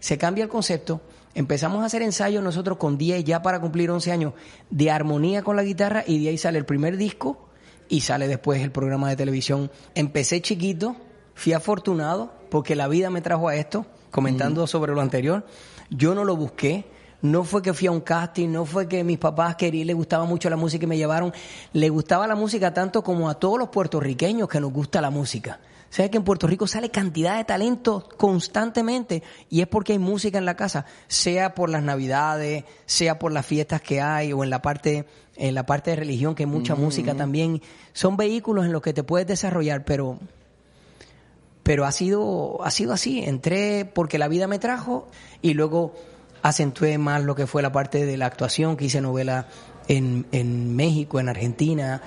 se 0.00 0.18
cambia 0.18 0.44
el 0.44 0.50
concepto, 0.50 1.00
empezamos 1.34 1.82
a 1.82 1.86
hacer 1.86 2.02
ensayos 2.02 2.42
nosotros 2.42 2.78
con 2.78 2.98
10 2.98 3.24
ya 3.24 3.42
para 3.42 3.60
cumplir 3.60 3.90
11 3.90 4.12
años 4.12 4.32
de 4.70 4.90
armonía 4.90 5.42
con 5.42 5.56
la 5.56 5.62
guitarra 5.62 6.04
y 6.06 6.22
de 6.22 6.30
ahí 6.30 6.38
sale 6.38 6.58
el 6.58 6.64
primer 6.64 6.96
disco 6.96 7.48
y 7.88 8.00
sale 8.00 8.28
después 8.28 8.62
el 8.62 8.70
programa 8.70 9.08
de 9.08 9.16
televisión. 9.16 9.70
Empecé 9.94 10.40
chiquito, 10.40 10.96
fui 11.34 11.52
afortunado 11.52 12.32
porque 12.50 12.74
la 12.76 12.88
vida 12.88 13.10
me 13.10 13.20
trajo 13.20 13.48
a 13.48 13.56
esto, 13.56 13.86
comentando 14.10 14.66
sobre 14.66 14.94
lo 14.94 15.00
anterior. 15.00 15.44
Yo 15.90 16.14
no 16.14 16.24
lo 16.24 16.36
busqué, 16.36 16.86
no 17.22 17.44
fue 17.44 17.62
que 17.62 17.74
fui 17.74 17.88
a 17.88 17.90
un 17.90 18.00
casting, 18.00 18.48
no 18.48 18.64
fue 18.64 18.88
que 18.88 19.02
mis 19.02 19.18
papás 19.18 19.56
querían, 19.56 19.86
les 19.86 19.96
gustaba 19.96 20.24
mucho 20.24 20.50
la 20.50 20.56
música 20.56 20.84
y 20.84 20.88
me 20.88 20.96
llevaron. 20.96 21.32
Le 21.72 21.88
gustaba 21.88 22.26
la 22.26 22.34
música 22.34 22.72
tanto 22.72 23.02
como 23.02 23.28
a 23.28 23.34
todos 23.34 23.58
los 23.58 23.68
puertorriqueños 23.68 24.48
que 24.48 24.60
nos 24.60 24.72
gusta 24.72 25.00
la 25.00 25.10
música. 25.10 25.60
Sabes 25.94 26.10
que 26.10 26.16
en 26.16 26.24
Puerto 26.24 26.48
Rico 26.48 26.66
sale 26.66 26.90
cantidad 26.90 27.36
de 27.36 27.44
talento 27.44 28.08
constantemente 28.16 29.22
y 29.48 29.60
es 29.60 29.68
porque 29.68 29.92
hay 29.92 30.00
música 30.00 30.38
en 30.38 30.44
la 30.44 30.56
casa, 30.56 30.86
sea 31.06 31.54
por 31.54 31.70
las 31.70 31.84
navidades, 31.84 32.64
sea 32.84 33.20
por 33.20 33.30
las 33.30 33.46
fiestas 33.46 33.80
que 33.80 34.00
hay 34.00 34.32
o 34.32 34.42
en 34.42 34.50
la 34.50 34.60
parte 34.60 35.06
en 35.36 35.54
la 35.54 35.66
parte 35.66 35.90
de 35.90 35.96
religión 35.96 36.34
que 36.34 36.42
hay 36.42 36.48
mucha 36.48 36.74
música 36.74 37.14
también. 37.14 37.62
Son 37.92 38.16
vehículos 38.16 38.64
en 38.64 38.72
los 38.72 38.82
que 38.82 38.92
te 38.92 39.04
puedes 39.04 39.28
desarrollar, 39.28 39.84
pero 39.84 40.18
pero 41.62 41.84
ha 41.84 41.92
sido 41.92 42.64
ha 42.64 42.72
sido 42.72 42.92
así. 42.92 43.22
Entré 43.22 43.84
porque 43.84 44.18
la 44.18 44.26
vida 44.26 44.48
me 44.48 44.58
trajo 44.58 45.06
y 45.42 45.54
luego 45.54 45.94
acentué 46.42 46.98
más 46.98 47.22
lo 47.22 47.36
que 47.36 47.46
fue 47.46 47.62
la 47.62 47.70
parte 47.70 48.04
de 48.04 48.16
la 48.16 48.26
actuación, 48.26 48.76
que 48.76 48.86
hice 48.86 49.00
novela 49.00 49.46
en, 49.86 50.26
en 50.32 50.74
México, 50.74 51.20
en 51.20 51.28
Argentina. 51.28 52.02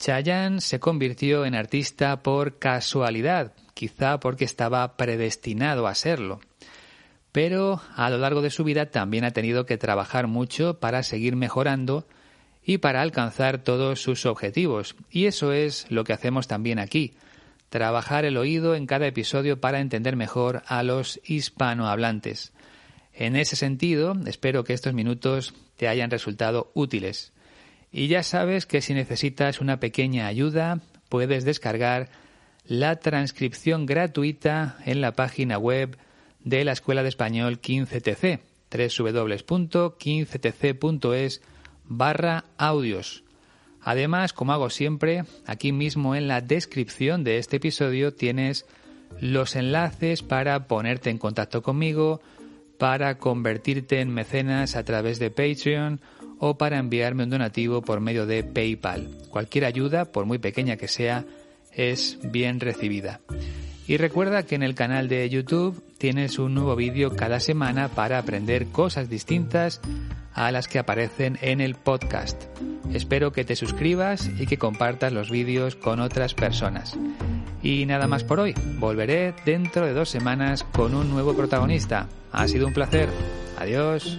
Chayanne 0.00 0.62
se 0.62 0.80
convirtió 0.80 1.44
en 1.44 1.54
artista 1.54 2.22
por 2.22 2.58
casualidad, 2.58 3.52
quizá 3.74 4.18
porque 4.18 4.46
estaba 4.46 4.96
predestinado 4.96 5.86
a 5.86 5.94
serlo. 5.94 6.40
Pero 7.32 7.82
a 7.94 8.08
lo 8.08 8.16
largo 8.16 8.40
de 8.40 8.48
su 8.48 8.64
vida 8.64 8.86
también 8.86 9.24
ha 9.24 9.32
tenido 9.32 9.66
que 9.66 9.76
trabajar 9.76 10.26
mucho 10.26 10.80
para 10.80 11.02
seguir 11.02 11.36
mejorando 11.36 12.08
y 12.64 12.78
para 12.78 13.02
alcanzar 13.02 13.58
todos 13.58 14.00
sus 14.00 14.24
objetivos. 14.24 14.96
Y 15.10 15.26
eso 15.26 15.52
es 15.52 15.84
lo 15.90 16.02
que 16.04 16.14
hacemos 16.14 16.48
también 16.48 16.78
aquí, 16.78 17.12
trabajar 17.68 18.24
el 18.24 18.38
oído 18.38 18.74
en 18.74 18.86
cada 18.86 19.06
episodio 19.06 19.60
para 19.60 19.80
entender 19.80 20.16
mejor 20.16 20.62
a 20.66 20.82
los 20.82 21.20
hispanohablantes. 21.24 22.54
En 23.12 23.36
ese 23.36 23.54
sentido, 23.54 24.16
espero 24.24 24.64
que 24.64 24.72
estos 24.72 24.94
minutos 24.94 25.52
te 25.76 25.88
hayan 25.88 26.10
resultado 26.10 26.70
útiles. 26.72 27.34
Y 27.92 28.08
ya 28.08 28.22
sabes 28.22 28.64
que 28.66 28.80
si 28.80 28.94
necesitas 28.94 29.60
una 29.60 29.80
pequeña 29.80 30.26
ayuda, 30.26 30.80
puedes 31.08 31.44
descargar 31.44 32.08
la 32.64 32.96
transcripción 32.96 33.86
gratuita 33.86 34.78
en 34.86 35.00
la 35.00 35.12
página 35.12 35.58
web 35.58 35.96
de 36.44 36.64
la 36.64 36.72
Escuela 36.72 37.02
de 37.02 37.08
Español 37.08 37.60
15TC, 37.60 38.40
www.15tc.es 38.70 41.42
barra 41.84 42.44
audios. 42.56 43.24
Además, 43.82 44.32
como 44.32 44.52
hago 44.52 44.70
siempre, 44.70 45.24
aquí 45.46 45.72
mismo 45.72 46.14
en 46.14 46.28
la 46.28 46.40
descripción 46.40 47.24
de 47.24 47.38
este 47.38 47.56
episodio 47.56 48.14
tienes 48.14 48.66
los 49.18 49.56
enlaces 49.56 50.22
para 50.22 50.68
ponerte 50.68 51.10
en 51.10 51.18
contacto 51.18 51.62
conmigo, 51.62 52.20
para 52.78 53.18
convertirte 53.18 54.00
en 54.00 54.10
mecenas 54.10 54.76
a 54.76 54.84
través 54.84 55.18
de 55.18 55.30
Patreon 55.30 56.00
o 56.40 56.56
para 56.58 56.78
enviarme 56.78 57.24
un 57.24 57.30
donativo 57.30 57.82
por 57.82 58.00
medio 58.00 58.26
de 58.26 58.42
PayPal. 58.42 59.08
Cualquier 59.28 59.66
ayuda, 59.66 60.06
por 60.06 60.24
muy 60.24 60.38
pequeña 60.38 60.76
que 60.76 60.88
sea, 60.88 61.24
es 61.72 62.18
bien 62.22 62.58
recibida. 62.58 63.20
Y 63.86 63.96
recuerda 63.96 64.44
que 64.44 64.54
en 64.54 64.62
el 64.62 64.74
canal 64.74 65.08
de 65.08 65.28
YouTube 65.28 65.82
tienes 65.98 66.38
un 66.38 66.54
nuevo 66.54 66.76
vídeo 66.76 67.14
cada 67.14 67.40
semana 67.40 67.88
para 67.88 68.18
aprender 68.18 68.66
cosas 68.68 69.10
distintas 69.10 69.80
a 70.32 70.50
las 70.50 70.68
que 70.68 70.78
aparecen 70.78 71.38
en 71.42 71.60
el 71.60 71.74
podcast. 71.74 72.42
Espero 72.92 73.32
que 73.32 73.44
te 73.44 73.56
suscribas 73.56 74.30
y 74.38 74.46
que 74.46 74.58
compartas 74.58 75.12
los 75.12 75.30
vídeos 75.30 75.76
con 75.76 76.00
otras 76.00 76.34
personas. 76.34 76.96
Y 77.62 77.84
nada 77.84 78.06
más 78.06 78.24
por 78.24 78.40
hoy. 78.40 78.54
Volveré 78.78 79.34
dentro 79.44 79.86
de 79.86 79.92
dos 79.92 80.08
semanas 80.08 80.64
con 80.64 80.94
un 80.94 81.10
nuevo 81.10 81.34
protagonista. 81.34 82.08
Ha 82.32 82.48
sido 82.48 82.66
un 82.66 82.72
placer. 82.72 83.08
Adiós. 83.58 84.18